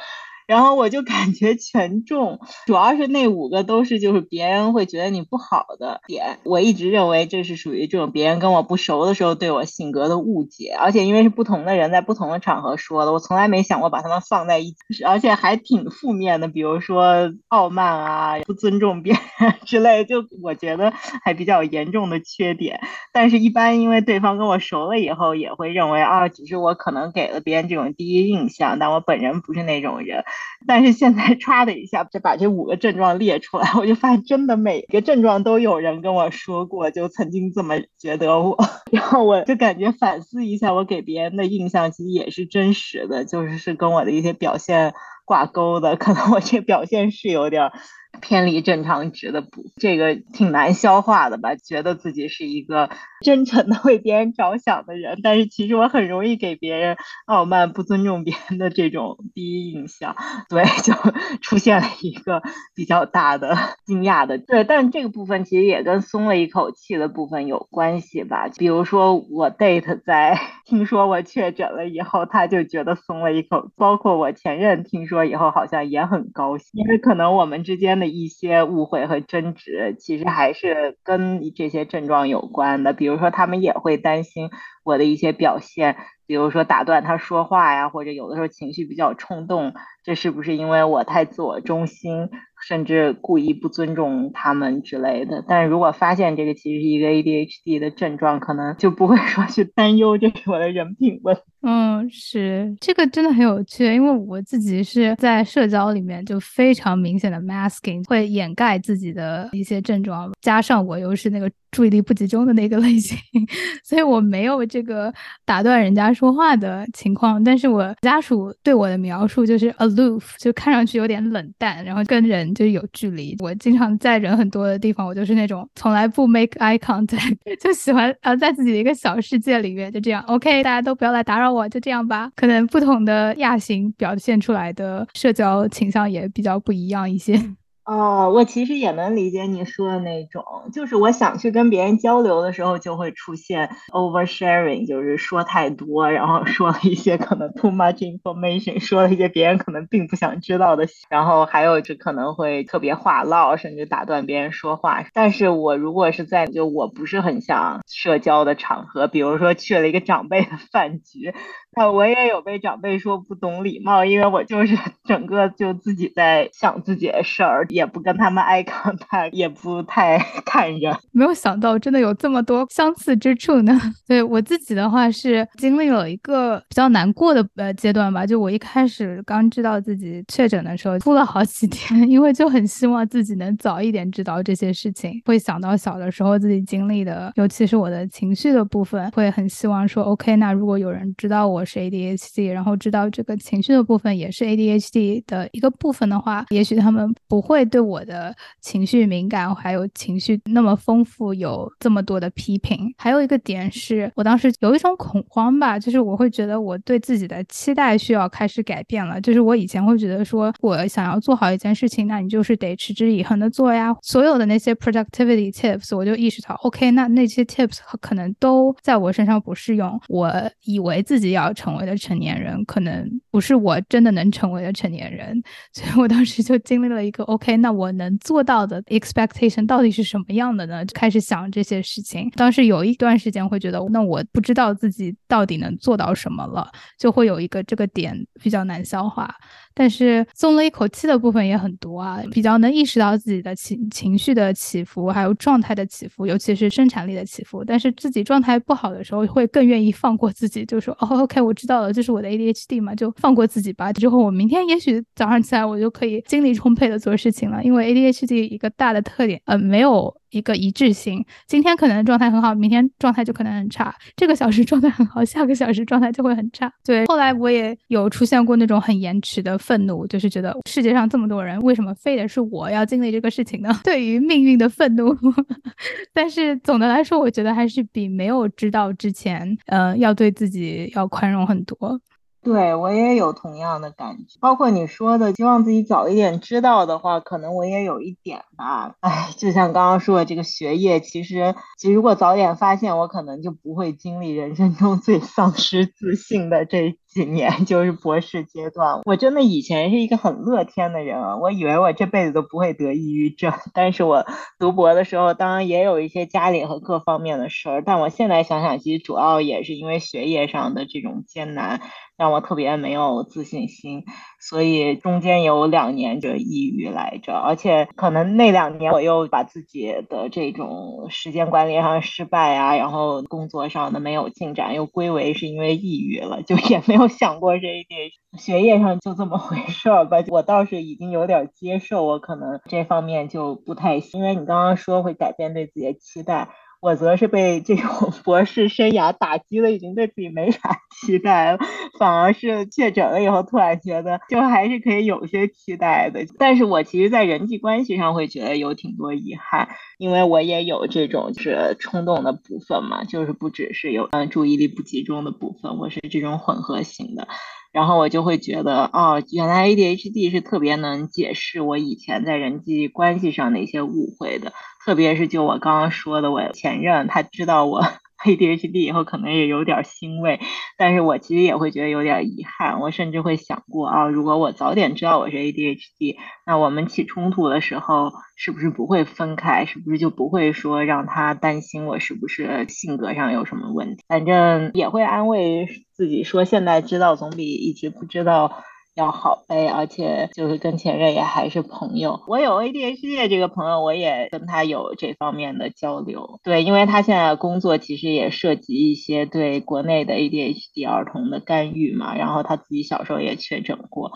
[0.52, 6.38] 然后我就感觉全中，主要是那五个都是就是别人会觉得你不好的点。
[6.44, 20.92] 我一直认为这是属于这种别人跟我不熟的时候对我性格的误解，而且因为是不同的人在不同的场合说的，我从来没想过把他们放在一起，而且还挺负面的，比如说傲慢啊、不尊重别人之类，就我觉得
[21.24, 22.80] 还比较严重的缺点。
[23.10, 30.24] 但是，一般因为对方跟我熟了以后，也会认为啊，只是我可能给了别人这种第一印象，但我本人不是那种人。
[30.66, 38.56] 但是现在 唰的一下就把这五个症状列出来，我就发现真的每个症状都有人跟我说过，就曾经这么觉得我，
[38.92, 47.70] 然后我就感觉反思一下，我给别人的印象其实也是真实的，就是是跟我的一些表现挂钩的，可能我这表现是有点。
[48.20, 51.54] 偏离正常值的不，这个挺难消化的吧？
[51.56, 52.90] 觉得自己是一个
[53.24, 56.96] 真诚的为别人着想的人，但是其实我很容易给别人
[57.26, 60.14] 傲慢、不尊重别人的这种第一印象，
[60.48, 60.92] 对，就
[61.40, 62.42] 出现了一个
[62.74, 64.38] 比较大的 惊讶的。
[64.38, 68.48] 对，但这个部分其实也跟松了一口气的部分有关系吧？
[68.58, 78.01] 比如说我 date 在听说我确诊了以后，他就觉得松了一口；包括我前任听说以后，好像也很高兴，因为可能我们之间。
[78.02, 82.92] 的一些误会和争执，其实还是跟这些症状有关的。
[82.92, 84.50] 比如说，他们也会担心
[84.84, 92.28] 我的一些表现，比如说打断他说话呀，或者有的时候情绪比较冲动，这是不是因为我太自我中心，
[92.66, 95.44] 甚至故意不尊重他们之类的？
[95.46, 101.42] 但是如果发现这个其实是一个 ADHD 的症状，可能就不会说去担忧这是我的人品问题。
[101.62, 113.16] 嗯，是这个真的很有趣，因为我自己是在社交里面就非常明显的 masking，会掩盖自己的一些症状，加上我又是那个注意力不集中的那个类型，
[113.84, 115.12] 所以我没有这个
[115.44, 117.42] 打断人家说话的情况。
[117.44, 123.36] 但是我家属对我的描述就是 aloof，就看上去有点冷淡，然后跟人就有距离。
[123.38, 131.51] 我经常在人很多的地方，我就是那种从来不 make eye contact， 就喜欢呃在自己的一个小世界里面就这样，OK，大家都不要来打扰。
[131.52, 137.40] 我就这样吧，可能不同的亚型表现出来的社交倾向也比较不一样一些。
[137.86, 155.04] 哦，我其实也能理解你说的那种，就是我想去跟别人交流的时候，就会出现 oversharing，就是说太多，然后说了一些可能 too much information，说了一些别人可能并不想知道的，然后还有就可能会特别话唠，甚至打断别人说话。
[155.12, 161.34] 但是我如果是在就我不是很想社交的场合，比如说去了一个长辈的饭局。
[161.74, 170.94] 啊我也有被长辈说不懂礼貌，因为我就是 整个就自己在想自己的事儿，也不跟他们挨抗，他也不太 看人。
[171.12, 173.72] 没有想到真的有这么多相似之处呢。
[174.06, 185.22] 对我自己的话是经历了一个比较难过的呃阶段吧，就我一开始刚知道自己确诊的时候，哭了好几天，因为就很希望自己能早一点知道这些事情。
[185.24, 191.61] 会想到小的时候自己经历的，尤其是我的情绪的部分，会很希望说，OK，那如果有人知道我。
[191.64, 202.92] 是 ADHD，然后知道这个情绪的部分也是 ADHD 的一个部分的话，也许他们不会对我的情绪敏感还有情绪那么丰富有这么多的批评。
[202.98, 209.20] 还有一个点是我当时有一种恐慌吧，就是我会觉得我对自己的期待需要开始改变了。
[209.20, 213.94] 就是我以前会觉得说我想要做好一件事情，那你就是得持之以恒的做呀。
[214.02, 220.00] 所有的那些 productivity tips，我就意识到，OK，那那些 tips 可能都在我身上不适用。
[220.08, 220.32] 我
[220.64, 221.51] 以为自己要。
[221.52, 230.84] 成为了成年人可能不是我真的能成为的成年人， 所以我当时就经历了一个 OK，那我能做到的 expectation 到底是什么样的呢？
[230.84, 232.30] 就开始想这些事情。
[232.36, 239.34] 当时有一段时间会觉得，那我不知道自己到底能做到什么了，就会有一个这个点比较难消化。
[239.74, 247.64] 但是松了一口气的部分也很多啊，比较能意识到自己的情情绪的起伏，还有状态的起伏，尤其是生产力的起伏。
[247.64, 253.92] 但是自己状态不好的时候，会更愿意放过自己，就说哦，OK，我知道了，这是我的 ADHD 嘛，就放过自己吧。
[253.92, 257.62] 之后我明天也许早上起来我就可以精力充沛的做事情了。
[257.62, 260.14] 因为 ADHD 一个大的特点，呃，没有。
[260.32, 263.94] 一个一致性，今天可能状态很好，明天状态就可能很差。
[264.16, 266.72] 这个小时状态很好，下个小时状态就会很差。
[266.82, 273.70] 对，后来我也有出现过那种很延迟的愤怒，就是觉得世界上这么多人，为什么非得是我要经历这个事情呢？
[273.84, 275.16] 对于命运的愤怒。
[276.12, 281.98] 但是总的来说，我觉得还是比没有知道之前，嗯，要对自己要宽容很多。
[282.42, 288.94] 对我也有同样的感觉，包括你说的，希望自己早一点知道的话，可能我也有一点吧。
[289.00, 296.96] 哎，就像刚刚说的这个学业，其实，其实如果早点发现，我可能就不会经历人生中最丧失自信的这。
[297.12, 303.52] 几年 就是博士阶段，我真的以前是一个很乐天的人啊，我以为我这辈子都不会得抑郁症。
[303.74, 304.24] 但是我
[304.58, 311.82] 读博的时候，当然也有一些家里和各方面的事儿，但我现在想想，其实主要也是因为学业上的这种艰难，
[312.16, 314.04] 让我特别没有自信心，
[314.40, 327.08] 所以中间有两年就抑郁来着，而且可能那两年我又把自己的这种时间管理上失败啊，然后工作上的没有进展，又归为是因为抑郁了，就也没有。
[327.12, 330.16] 想过这一点，学业上就这么回事儿吧。
[330.28, 334.20] 我倒是已经有点接受，我可能这方面就不太行。
[334.20, 336.48] 因为你刚刚说会改变对自己的期待。
[336.82, 337.88] 我则是被这种
[338.24, 341.58] 博士生涯打击的，已经对自己没啥期待了，
[341.96, 346.26] 反而是确诊了以后，突然觉得就还是可以有些期待的。
[346.38, 357.28] 但是我其实，在人际关系上会觉得有挺多遗憾，因为我也有这种是冲动的部分嘛，就是不只是有嗯注意力不集中的部分，我是这种混合型的。
[357.72, 364.52] 然后我就会觉得，哦，原来 ADHD 是特别能解释我以前在人际关系上的一些误会的，
[364.84, 367.82] 特别是就我刚刚说的，我前任他知道我。
[368.24, 370.40] ADHD 以后可能也有点欣慰，
[370.76, 372.80] 但是我其实也会觉得有点遗憾。
[372.80, 379.64] 我甚至会想过啊，如果我早点知道我是 ADHD，那我们起冲突的时候是不是不会分开？
[379.64, 384.02] 是不是就不会说让他担心我是不是性格上有什么问题？
[384.08, 388.62] 反正也会安慰自己说，现在知道总比一直不知道。
[388.94, 392.20] 要好呗，而且就是跟前任也还是朋友。
[392.26, 396.38] 我有 ADHD 这个朋友，我也跟他有这方面的交流。
[396.42, 404.12] 对，因为他现在工作其实也涉及一些对国内的 ADHD 儿童的干预嘛，然后他自己小时候也确诊过。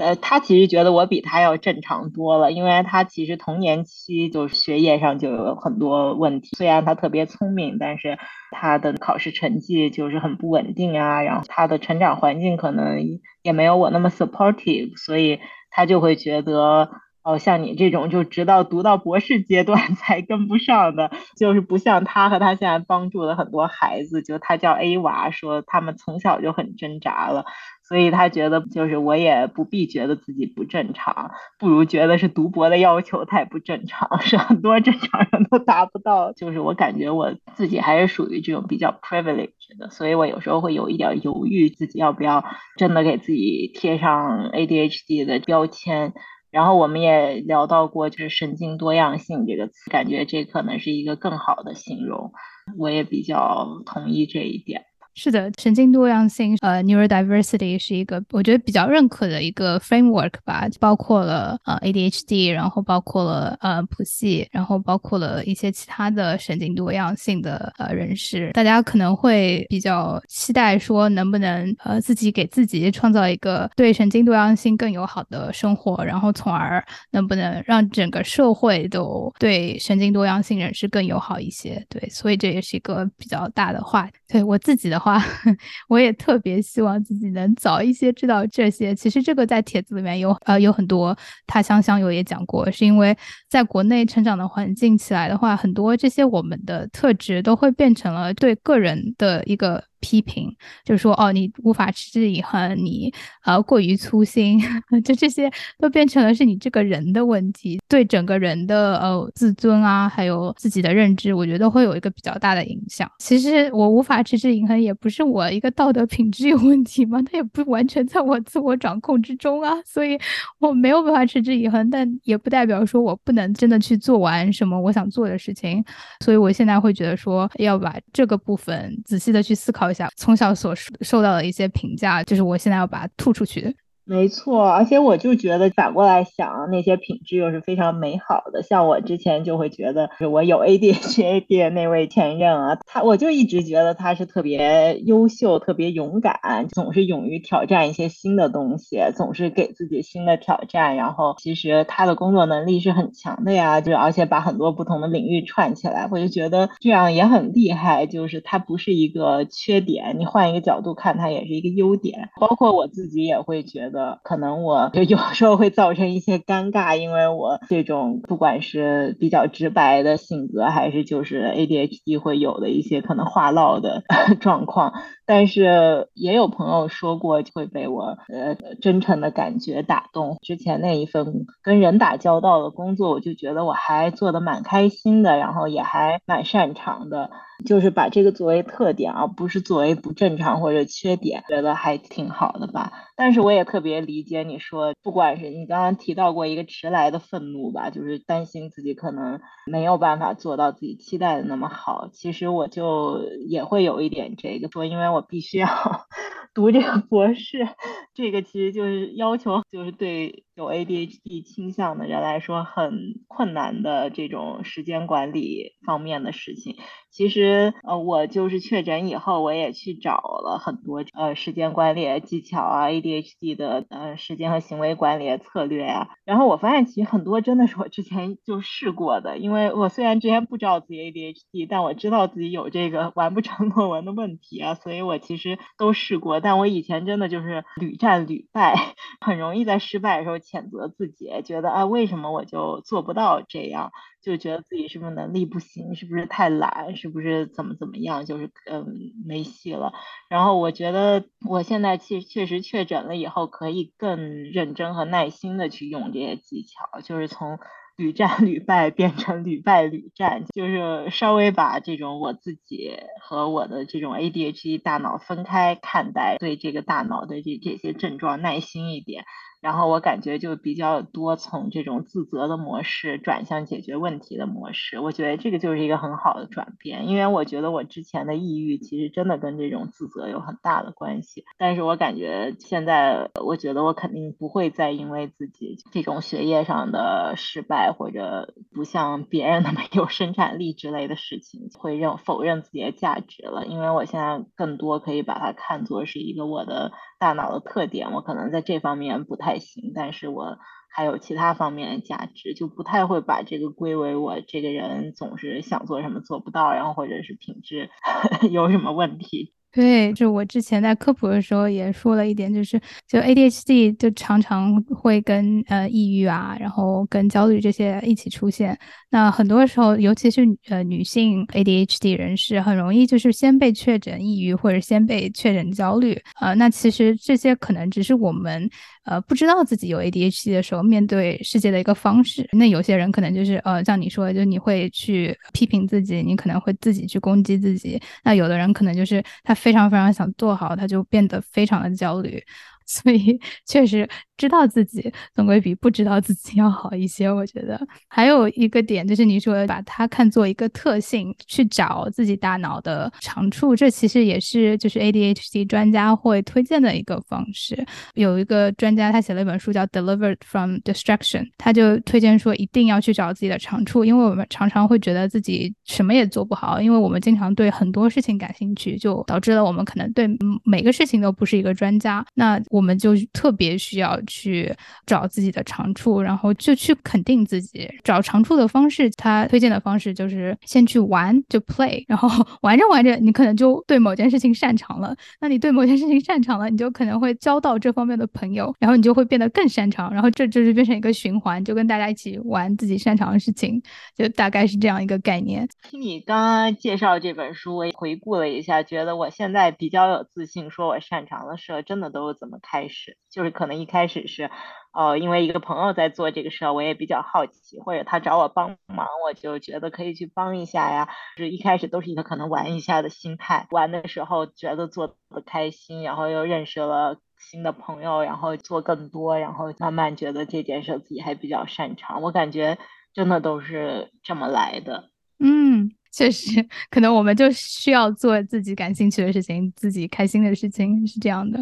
[0.00, 6.56] 呃，他其实觉得我比他要正常多了，因为他其实童年期就学业上就有很多问题。
[6.56, 8.18] 虽然他特别聪明，但是
[8.50, 11.22] 他的考试成绩就是很不稳定啊。
[11.22, 15.38] 然后他的成长环境可能也没有我那么 supportive，所以
[15.70, 16.88] 他就会觉得，
[17.22, 27.44] 哦，像你这种就直到读到博士阶段 才跟不上的，就是不像他和他现在帮助了很多孩子，就他叫 A 娃，说他们从小就很挣扎了。
[27.90, 36.32] 所以他觉得，就是我也不必觉得自己不正常，不如觉得是读博的要求太不正常，是很多正常人都达不到。
[36.32, 42.44] 就是我感觉我自己还是属于这种比较 privileged 的，所以我有时候会有一点犹豫，自己要不要
[42.76, 46.14] 真的给自己贴上 ADHD 的标签。
[46.52, 52.32] 然后我们也聊到过，就是神经多样性这个词，感觉这可能是一个更好的形容。
[52.78, 54.82] 我也比较同意这一点。
[55.22, 68.50] 是的，神经多样性，呃，neurodiversity 是一个我觉得比较认可的一个 framework 吧，包括了呃 ADHD，然后包括了呃谱系，然后包括了一些其他的神经多样性的呃人士。
[68.54, 81.84] 大家可能会比较期待说，能不能呃自己给自己创造一个对神经多样性更友好的生活，然后从而能不能让整个社会都对神经多样性人士更友好一些？
[81.90, 84.08] 对，所以这也是一个比较大的话。
[84.26, 84.98] 对我自己的。
[85.00, 85.22] 话，啊
[85.88, 88.94] 我也特别希望自己能早一些知道这些。
[88.94, 93.16] 其实这个在帖子里面有呃有很多，他乡乡友也讲过，是因为
[93.48, 99.89] 在国内成长的环境起来的话，很多这些我们的特质都会变成了对个人的一个。
[100.00, 103.12] 批评就说，哦，你无法持之以恒，你
[103.44, 104.58] 呃过于粗心，
[105.04, 113.10] 就这些都变成了是你这个人的问题，对整个人的呃自尊啊，还有自己的认知，我觉得会有一个比较大的影响。
[113.18, 120.18] 其实我无法持之以恒，也不是我一个道德品质有问题嘛，它也不完全在我自我掌控之中啊，所以
[120.58, 125.84] 我没有办法持之以恒，但也不代表说我不能真的去做完什么我想做的事情。
[126.24, 129.89] 所以我现在会觉得说，要把这个部分仔细的去思考。
[129.90, 133.74] 一下从小所受到的一些评价，就是我现在要把它吐出去。
[134.10, 138.60] 没错，而且我就觉得反过来想，那些品质又是非常美好的。
[138.64, 150.96] 像我之前就会觉得，我有 ADHD 那位前任啊，他我就一直觉得他是特别优秀、特别勇敢，总是勇于挑战一些新的东西，总是给自己新的挑战。
[150.96, 158.06] 然后其实他的工作能力是很强的呀，就而且把很多不同的领域串起来，我就觉得这样也很厉害。
[158.06, 162.28] 就是他不是一个缺点，你换一个角度看，他也是一个优点。
[162.40, 163.99] 包括我自己也会觉得。
[164.22, 174.02] 可能我就有时候会造成一些尴尬，因为我这种不管是比较直白的性格，还是就是 ADHD 会有的一些可能话唠的
[174.40, 174.92] 状况。
[175.26, 180.36] 但是也有朋友说过会被我呃真诚的感觉打动。
[180.42, 187.30] 之前那一份跟人打交道的工作，我就觉得我还做的蛮开心的，然后也还蛮擅长的。
[187.64, 192.92] 就是把这个作为特点，而不是作为不正常或者缺点，觉得还挺好的吧。
[193.16, 202.08] 但是我也特别理解你说，不管是你刚刚提到过一个迟来的愤怒吧，就是担心自己可能没有办法做到自己期待的那么好。
[202.12, 205.68] 其实我就也会有一点这个说，因为我必须要
[206.54, 207.68] 读这个博士，
[208.14, 216.76] 这个其实就是要求，就是对有 ADHD 倾向的人来说很困难的这种时间管理方面的事情。
[217.10, 226.08] 其实，呃，我就是确诊以后，我也去找了很多呃时间管理技巧啊，ADHD 的呃时间和行为管理策略啊。
[226.24, 229.38] 然后我发现，其实很多真的是我之前就试过的。
[229.38, 236.38] 因为我虽然之前不知道自己 ADHD，但我知道自己有这个完不成论文的问题啊，所以我其实都试过。
[236.38, 238.76] 但我以前真的就是屡战屡败，
[239.20, 243.92] 很容易在失败的时候谴责自己，觉得啊，为什么我就做不到这样？
[244.22, 248.86] 就觉得自己是不是能力不行，是不是太懒，是不是怎么怎么样，就是嗯
[249.26, 249.92] 没戏了。
[250.28, 257.58] 然后我觉得我现在确确实确诊了以后，可以更认真和耐心的去用这些技巧，就是从
[257.96, 269.24] 屡战屡败变成屡败屡战，就是稍微把这种我自己和我的这种 ADHD 大脑分开看待，对这个大脑的这这些症状耐心一点。
[269.60, 277.08] 然后我感觉就比较多从这种自责的模式转向解决问题的模式，我觉得这个就是一个很好的转变。
[277.08, 281.44] 因为我觉得我之前的抑郁其实真的跟这种自责有很大的关系。
[281.58, 293.66] 但是我感觉现在，我觉得我肯定不会再因为自己这种学业上的失败或者不像别人那么有生产力之类的事情，会认否认自己的价值了。
[293.66, 296.92] 因为我现在更多可以把它看作是一个我的。
[297.20, 300.58] 大脑的特点，我可能在这方面不太行，但是我
[300.88, 307.90] 还有其他方面的价值，就不太会把这个归为我这个人总是想做什么做不到，然后或者是品质
[308.50, 309.52] 有什么问题。
[309.72, 318.76] 对，就我之前在科普的时候也说了一点，就是就 ADHD 就常常会跟呃抑郁啊，然后跟焦虑这些一起出现。
[319.10, 326.20] 那很多时候，尤其是呃女性 ADHD 人士，很容易就是先被确诊抑郁，或者先被确诊焦虑。
[326.40, 328.68] 呃，那其实这些可能只是我们
[329.04, 332.48] 呃不知道自己有 ADHD 的时候面对世界的一个方式。
[332.52, 338.00] 那有些人可能就是呃像你说，的，就你会去批评自己，你可能会自己去攻击自己。
[338.24, 339.56] 那有的人可能就是他。
[339.60, 342.42] 非常非常想做好，他就变得非常的焦虑，
[343.02, 344.08] 所以确实。
[344.40, 347.78] 知道自己总归比不知道自己要好一些，我觉得
[348.08, 357.84] 还有一个点就是你说把它看作一个特性去找自己大脑的长处，这其实也是就是 ADHD 专家会推荐的一个方式。
[358.14, 370.26] 有一个专家他写了一本书叫《Delivered from Distraction》，他就推荐说一定要去找自己的长处，因为我们常常会觉得自己什么也做不好，因为我们经常对很多事情感兴趣，就导致了我们可能对
[370.64, 372.24] 每个事情都不是一个专家。
[372.32, 374.18] 那我我们就特别需要。
[374.26, 374.72] 去
[375.06, 377.90] 找自己的长处，然后就去肯定自己。
[378.04, 382.28] 找长处的方式，他推荐的方式就是先去玩，就 play，然后
[382.62, 385.16] 玩着玩着，你可能就对某件事情擅长了。
[385.40, 393.82] 那你对某件事情擅长了，你就可能会交到这方面的朋友，然后你就会变得更擅长，然后这就是变成一个循环，就跟大家一起玩自己擅长的事情，
[394.16, 395.68] 就大概是这样一个概念。
[395.82, 404.28] 听你刚刚介绍这本书，我回顾了一下，觉得我现在比较有自信，说我擅长的事，真的都是怎么开始，就是可能一开始。
[404.28, 404.50] 是，
[404.92, 411.08] 呃，因为一个朋友在做这个事儿，我也比较好奇，或者他找我帮忙，我就觉得可以去帮一下呀。
[411.36, 422.22] 就是一开始都是一个可能玩一下的心态，玩的时候觉得做的开心，然后又认识了新的朋友，然后做更多，然后慢慢觉得这件事自己还比较擅长。
[422.22, 422.78] 我感觉
[423.12, 425.10] 真的都是这么来的。
[425.42, 431.58] 嗯，确实，可能我们就需要做自己感兴趣的事情，自己开心的事情，是这样的。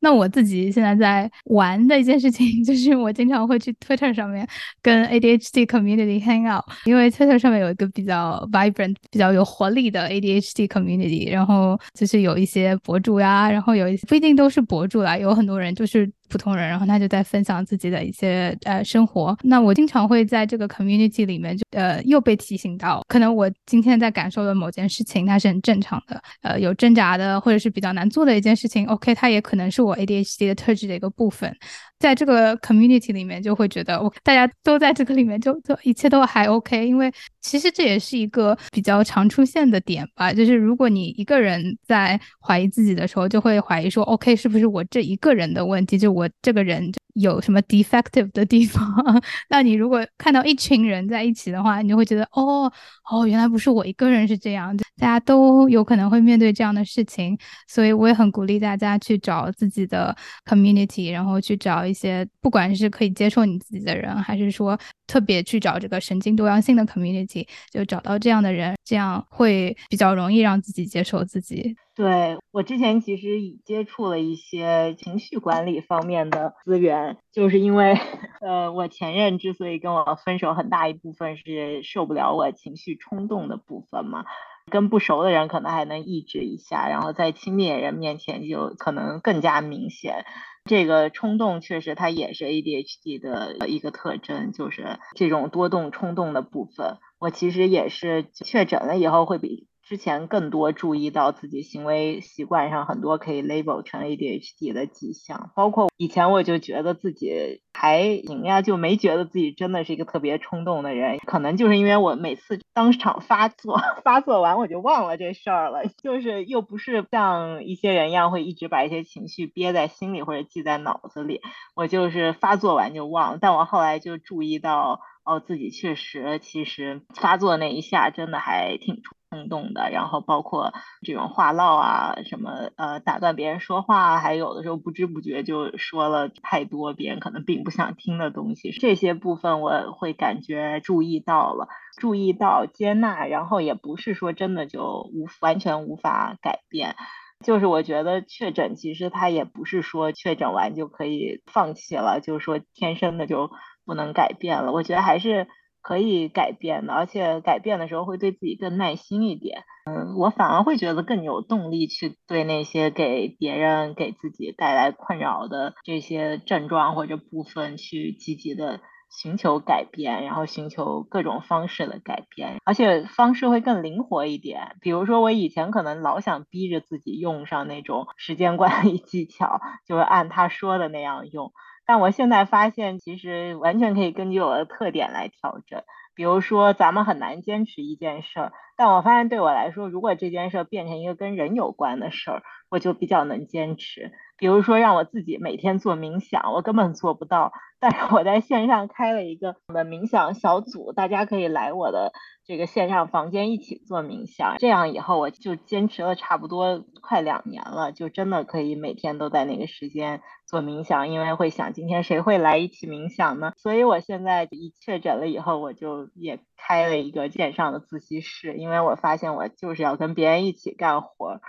[0.00, 4.46] 那我自己现在在玩的一件事情， 就是我经常会去 Twitter 上面
[4.80, 16.10] 跟 ADHD community hang out，因为 Twitter 上面有一个比较 vibrant、比较有活力的 ADHD community，然后就是有一些博主呀，然后有一些不一定都是博主啦，有很多人就是。
[16.28, 19.36] 普通人，然后他就在分享自己的一些呃生活。
[19.42, 26.22] 那我经常会在这个 community 里面，就呃又被提醒到，可能我今天在感受的某件事情，它是很正常的。
[26.42, 31.54] 呃，有挣扎的，或者是比较难做的一件事情，OK，它也可能是我 ADHD 的特质的一个部分。
[31.98, 36.86] 在这个 community 里面，就会觉得我大家都在这个里面，就就一切都还 OK。
[36.86, 48.80] 因为其实这也是一个比较常出现的点吧，就是如果你一个人在怀疑自己的时候，就会怀疑说 OK 是不是我这一个人的问题，就我这个人有什么 defective 的地方？
[49.50, 52.72] 那你如果看到一群人在一起的话，你就会觉得哦
[53.10, 57.36] 哦，原来不是我一个人是这样，大家都有可能会面对这样的事情。
[57.66, 61.87] 所以我也很鼓励大家去找自己的 community，然后去找。
[61.88, 71.74] 一些不管是可以接受你自己的人，还是说特别去找这个神经多样性的 community，就找到这样的人，这样会比较容易让自己接受自己。
[71.94, 77.98] 对我之前其实已接触了一些情绪管理方面的资源，就是因为
[78.40, 84.24] 呃，我前任之所以跟我分手，很大一部分是受不了我情绪冲动的部分嘛。
[84.70, 90.26] 跟不熟的人可能还能抑制一下，然后在亲密的人面前就可能更加明显。
[90.68, 96.98] 这个冲动确实，它也是 ADHD 的一个特征，就是这种多动冲动的部分。
[97.18, 99.66] 我其实也是确诊了以后会比。
[99.88, 111.16] 之前更多注意到自己行为习惯上很多可以 label 成 ADHD 的迹象，包括以前我就觉得自己还行呀，就没觉得自己真的是一个特别冲动的人。
[111.24, 121.40] 可能就是因为我每次当场发作， 发作完我就忘了这事儿了，就是又不是像一些人一样会一直把一些情绪憋在心里或者记在脑子里，
[121.74, 123.38] 我就是发作完就忘。
[123.40, 129.02] 但我后来就注意到，哦，自己确实其实发作那一下真的还挺。
[129.30, 130.72] 冲动的，然后包括
[131.02, 141.68] 这种话唠啊，什么呃打断别人说话，还有的时候不知不觉就说了太多别人可能并不想听的东西，这些部分我会感觉注意到了，
[142.00, 146.96] 注意到接纳，然后也不是说真的就无完全无法改变，
[147.44, 153.50] 就是我觉得确诊其实它也不是说确诊完就可以放弃了，就是说天生的就
[153.88, 155.48] 不能改变了，我觉得还是。
[155.80, 159.62] 可以改变的，而且改变的时候会对自己更耐心一点。
[159.86, 168.80] 嗯，我反而会觉得更有动力去对那些给别人、给自己带来困扰的这些症状或者部分去积极的
[169.10, 174.76] 寻求改变，然后寻求各种方式的改变，而且方式会更灵活一点。
[174.82, 181.52] 比如说，我以前可能老想逼着自己用上那种时间管理技巧，就是按他说的那样用。
[181.88, 185.82] 但我现在发现，其实完全可以根据我的特点来调整。
[186.14, 194.12] 比如说，咱们很难坚持一件事儿，但我发现对我来说，如果这件事儿变成一个跟人有关的事儿，我就比较能坚持。
[194.38, 197.52] 比如说，让我自己每天做冥想，我根本做不到。
[197.80, 202.12] 但是我在线上开了一个我的冥想小组，大家可以来我的
[202.44, 204.56] 这个线上房间一起做冥想。
[204.58, 213.52] 这样以后我就坚持了差不多快两年了，就真的可以每天都在那个时间做冥想，因为会想今天谁会来一起冥想呢？
[213.56, 221.40] 所以我现在一确诊了以后，我就也开了一个线上的自习室，因为我发现我就是要跟别人一起干活。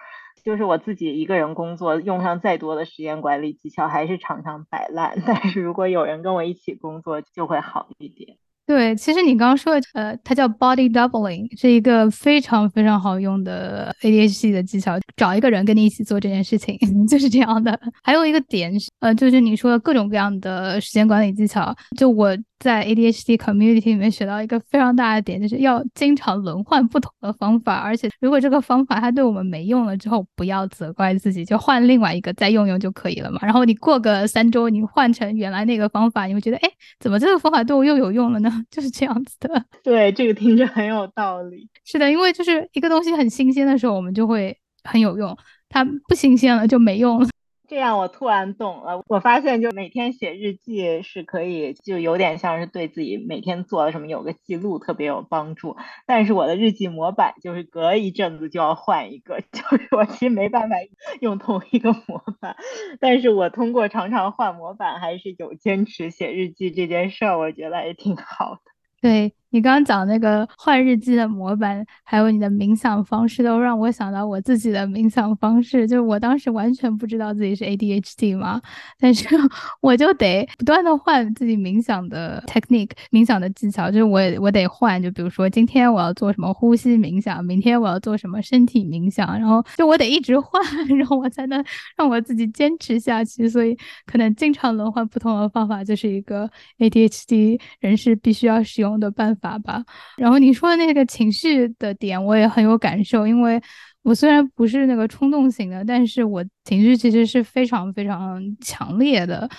[0.44, 5.22] 就是我自己一个人工作，用上再多的时间管理技巧，还是常常摆烂。
[5.26, 8.38] 但是如果有人跟我一起工作，就会好一点。
[8.66, 15.00] 对，其实你刚刚说的，呃，它叫 body doubling，是一个非常非常好用的 ADHD 的技巧。
[15.16, 16.78] 找一个人跟你一起做这件事情，
[17.08, 17.80] 就是这样的。
[18.04, 22.38] 还有一个点，呃，就是你说的各种各样的时间管理技巧，就我。
[22.60, 33.40] 在 ADHD community 里面学到一个非常大的点，就是要经常轮换不同的方法，而且如果这个方法它对我们没用了之后，不要责怪自己，就换另外一个再用用就可以了嘛。
[33.42, 38.52] 然后你过个三周，你换成原来那个方法，你会觉得，哎，怎么这个方法对我又有用了呢？
[38.70, 39.66] 就是这样子的。
[39.82, 41.70] 对，这个听着很有道理。
[41.86, 45.34] 是的，因为就是一个东西很新鲜的时候，我们就会很有用；
[45.70, 47.30] 它不新鲜了就没用了。
[47.70, 55.78] 这样我突然懂了，我发现就每天写日记是可以，就有点像是对自己每天做了什么有个记录，特别有帮助。
[56.08, 60.76] 但是我的日记模板就是隔一阵子就要换一个， 就是我其实没办法
[61.22, 62.56] 用同一个模板。
[63.00, 68.62] 但是我通过常常换模板，还是有坚持写日记这件事儿，我觉得也挺好的。
[69.02, 75.88] 对，你刚刚讲那个换日记的模板，还有你的冥想方式，都让我想到我自己的冥想方式。
[75.88, 78.62] 就是我当时完全不知道自己是 ADHD 嘛，
[79.00, 79.28] 但是
[79.82, 83.90] 我就得不断的换自己冥想的 technique，冥想的技巧。
[83.90, 90.62] 就是我我得换，就比如说今天我要做什么呼吸冥想，明天我要做什么身体冥想，然后就我得一直换，
[90.96, 91.64] 然后我才能
[91.98, 93.50] 让我自己坚持下去。
[93.50, 93.76] 所以
[94.06, 96.48] 可能经常轮换不同的方法，就是一个
[96.78, 99.39] ADHD 人士必须要使用的办法。
[99.40, 99.84] 法吧，
[100.18, 103.62] 然后你说的那个情绪的点，我也很有感受，因为
[104.04, 109.50] 我虽然不是那个冲动型的，但是我情绪其实是非常非常强烈的。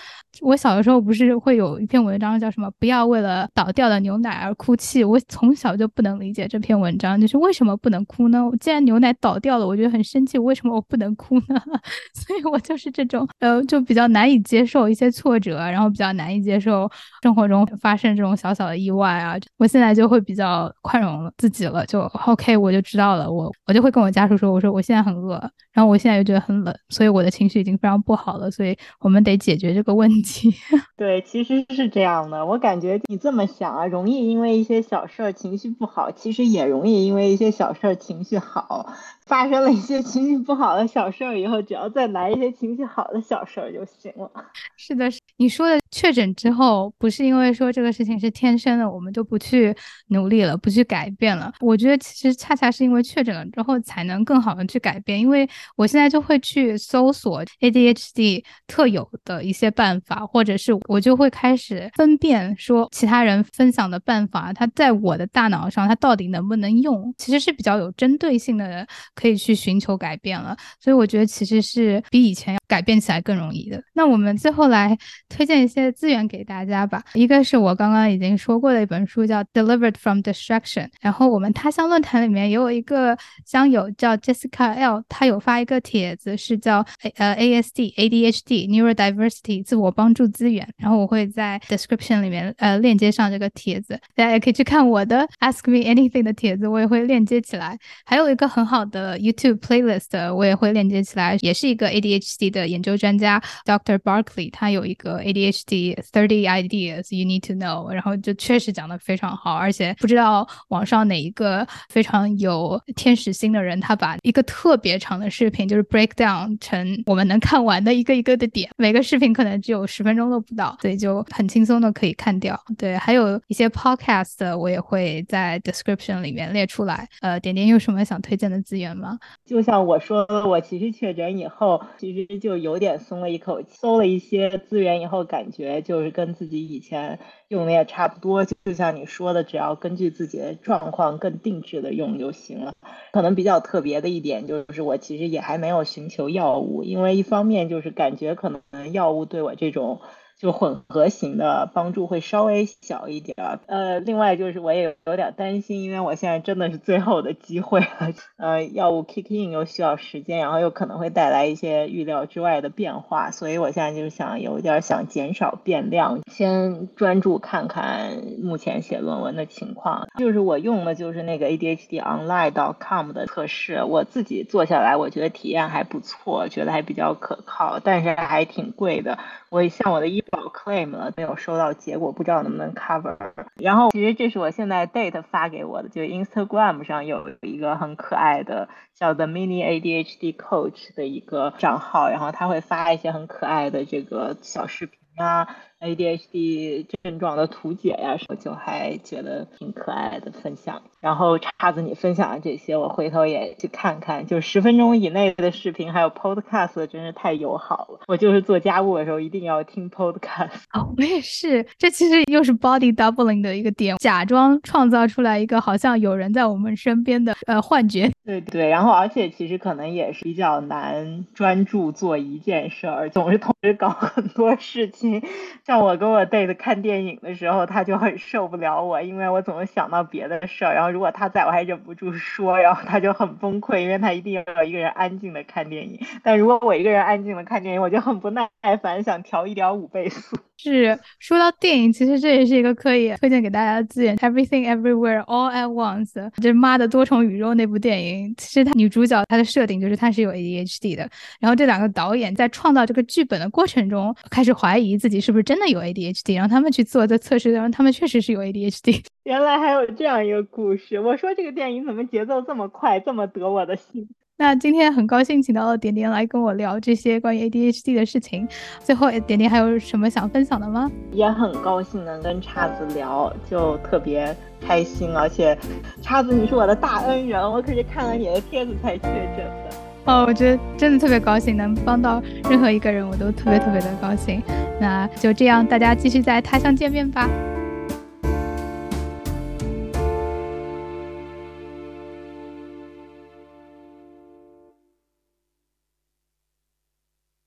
[0.41, 8.41] 我小的时候不是会有一篇文章叫什么“不要为了倒掉的牛奶而哭泣”，我从小就不能理解这篇文章，就是为什么不能哭呢？
[8.61, 11.61] 既然牛奶倒掉了，我觉得很生气，为什么我不能哭呢？
[12.15, 16.89] 所以我就是这种，呃，就比较难以接受一些挫折，然后比较难以接受
[17.23, 19.37] 生活中发生这种小小的意外啊。
[19.59, 25.39] 我现在就会比较宽容了自己了，就 OK，我就知道了，我我就会跟我家属说，我说我现在很饿，
[25.73, 30.20] 然后我现在又觉得很冷，所以我的情绪已经非常不好了，所以我们得解决这个问题。
[30.97, 32.45] 对，其实是这样的。
[32.45, 38.87] 我感觉你这么想啊，容易因为一些小事儿情绪不好，其实也容易因为一些小事儿情绪好。
[39.27, 44.31] 发生了一些情绪不好的小事儿以后，只要再来一些情绪好的小事儿就行了。
[44.77, 49.75] 是的，是你说的确诊之后，不是因为说这个事情是天生的，我们就不去
[50.09, 51.53] 努力了，不去改变了。
[51.61, 55.21] 我觉得其实恰恰是因为确诊了之后，才能更好的去改变。
[55.21, 68.87] 因为我现在就会去搜索 ADHD 特有的一些办法，或者是我就会开始分辨说其他人分享的办法，它在我的大脑上它到底能不能用，其实是比较有针对性的。
[69.21, 73.83] 可以去寻求改变了，所以我觉得其实是比以前要改变起来更容易的。
[73.95, 74.97] 那我们最后来
[75.29, 77.03] 推荐一些资源给大家吧。
[77.15, 80.85] 一个是我刚刚已经说过的一本书，叫《Delivered from Distraction》。
[81.01, 90.69] 然后我们他乡论坛里面也有一个乡友叫 Jessica L，他有发一个帖子，是叫呃 ASD ADHD Neurodiversity 自我帮助资源。
[90.77, 97.77] 然后我会在 description 里面呃链接上这个帖子，大家也可以去看我的 Ask Me Anything 的帖子，我也会链接起来。
[98.05, 99.19] 还有一个很好的。
[99.21, 103.99] YouTube playlist 我也会链接起来，也是一个 ADHD 的研究专家 Dr.
[103.99, 122.59] Barkley，他有一个 ADHD Thirty Ideas You Need to Know，然后就确实讲的非常好，而且不知道网上哪一个非常有天使心的人，他把一个特别长的视频就是 break down 成我们能看完的一个一个的点，每个视频可能只有十分钟都不到，所以就很轻松的可以看掉。
[122.79, 127.09] 对，还有一些 podcast 我也会在 description 里面列出来。
[127.21, 129.19] 呃，点点有什么想推荐的资源吗？
[129.45, 133.69] 就像我说的，我其实确诊以后，其实就就有点松了一口气。
[133.79, 138.45] 搜了一些资源以后，感觉就是跟自己以前用的也差不多。
[138.45, 142.73] 就像你说的，只要根据自己的状况更定制的用就行了。
[143.13, 150.01] 可能比较特别的一点就是，我其实也还没有寻求药物，因为一方面就是感觉可能药物对我这种。
[150.41, 157.87] 就混合型的帮助会稍微小一点儿，呃，另外就是我也有点担心，因为我现在真的是最后的机会了，
[158.39, 170.09] 呃，药物 kick in 又需要时间，然后又可能会带来一些预料之外的变化，所以我现在就是想有点想减少变量，先专注看看目前写论文的情况。
[170.19, 179.19] 就是我用的就是那个 ADHDonline.com 的测试，我自己做下来，我觉得体验还不错，觉得还比较可靠，但是还挺贵的。
[179.51, 183.17] 我像我的医 claim 了，没有收到结果，不知道能不能 cover。
[183.57, 195.57] 然后其实这是我现在 date 发给我的，就 Instagram 上有一个很可爱的叫 The Mini ADHD Coach 的一个账号，然后他会发一些很可爱的这个小视频啊。
[195.81, 200.83] ADHD 症状的图解呀，我就还觉得挺可爱的分享。
[201.01, 204.27] 然后叉子你分享的这些，我回头也去看看。
[204.27, 208.01] 就十分钟以内的视频，还有 Podcast，真是太友好了。
[208.07, 210.65] 我就是做家务的时候一定要听 Podcast。
[210.75, 211.67] 哦，我也是。
[211.79, 218.11] 这其实又是 Body Doubling 的一个点，假装创造出来一个好像有人在我们身边的呃幻觉。
[218.27, 218.69] 对对。
[218.69, 225.23] 然后而且其实可能也是比较难专注做一件事儿，总是同时搞很多事情。
[225.71, 230.75] 像我跟我 date 看电影的时候，他就很受不了我，因为我总想到别的事儿。
[230.75, 236.01] 然后如果他在我还忍不住说，然后他就很崩溃，因为他一定要一个人安静的看电影。
[236.25, 238.51] 但如果我一个人安静的看电影，我就很不耐
[238.83, 240.37] 烦，想调一点五倍速。
[240.63, 248.35] 是说到电影，其实这也是一个可以推荐给大家的资源，《Everything Everywhere All at Once》，就是《妈的多重宇宙》那部电影。
[248.37, 251.09] 其实它女主角她的设定就是她是有 ADHD 的，
[251.41, 254.91] 然后这两个导演在创造这个剧本的过程中开始怀疑。
[255.01, 259.03] 自己是不是真的有 ADHD，然后他们去做这测试，然后他们确实是有 ADHD。
[259.23, 264.07] 原来还有这样一个故事，我说这个电影怎么节奏这么快，这么得我的心。
[264.41, 268.49] 那今天很高兴请到了点点来跟我聊这些关于 ADHD 的事情。
[268.83, 270.91] 最后，点点还有什么想分享的吗？
[271.13, 275.15] 也很高兴能跟叉子聊，就特别开心。
[275.15, 275.55] 而且，
[276.01, 279.03] 叉子你是我的大恩人，我可是看了你的帖子才确
[279.37, 279.77] 诊的。
[280.07, 284.43] 哦，我觉得真的特别高兴，能帮到任何一个人，我都特别特别的高兴。
[284.81, 287.29] 那就这样，大家继续在他乡见面吧。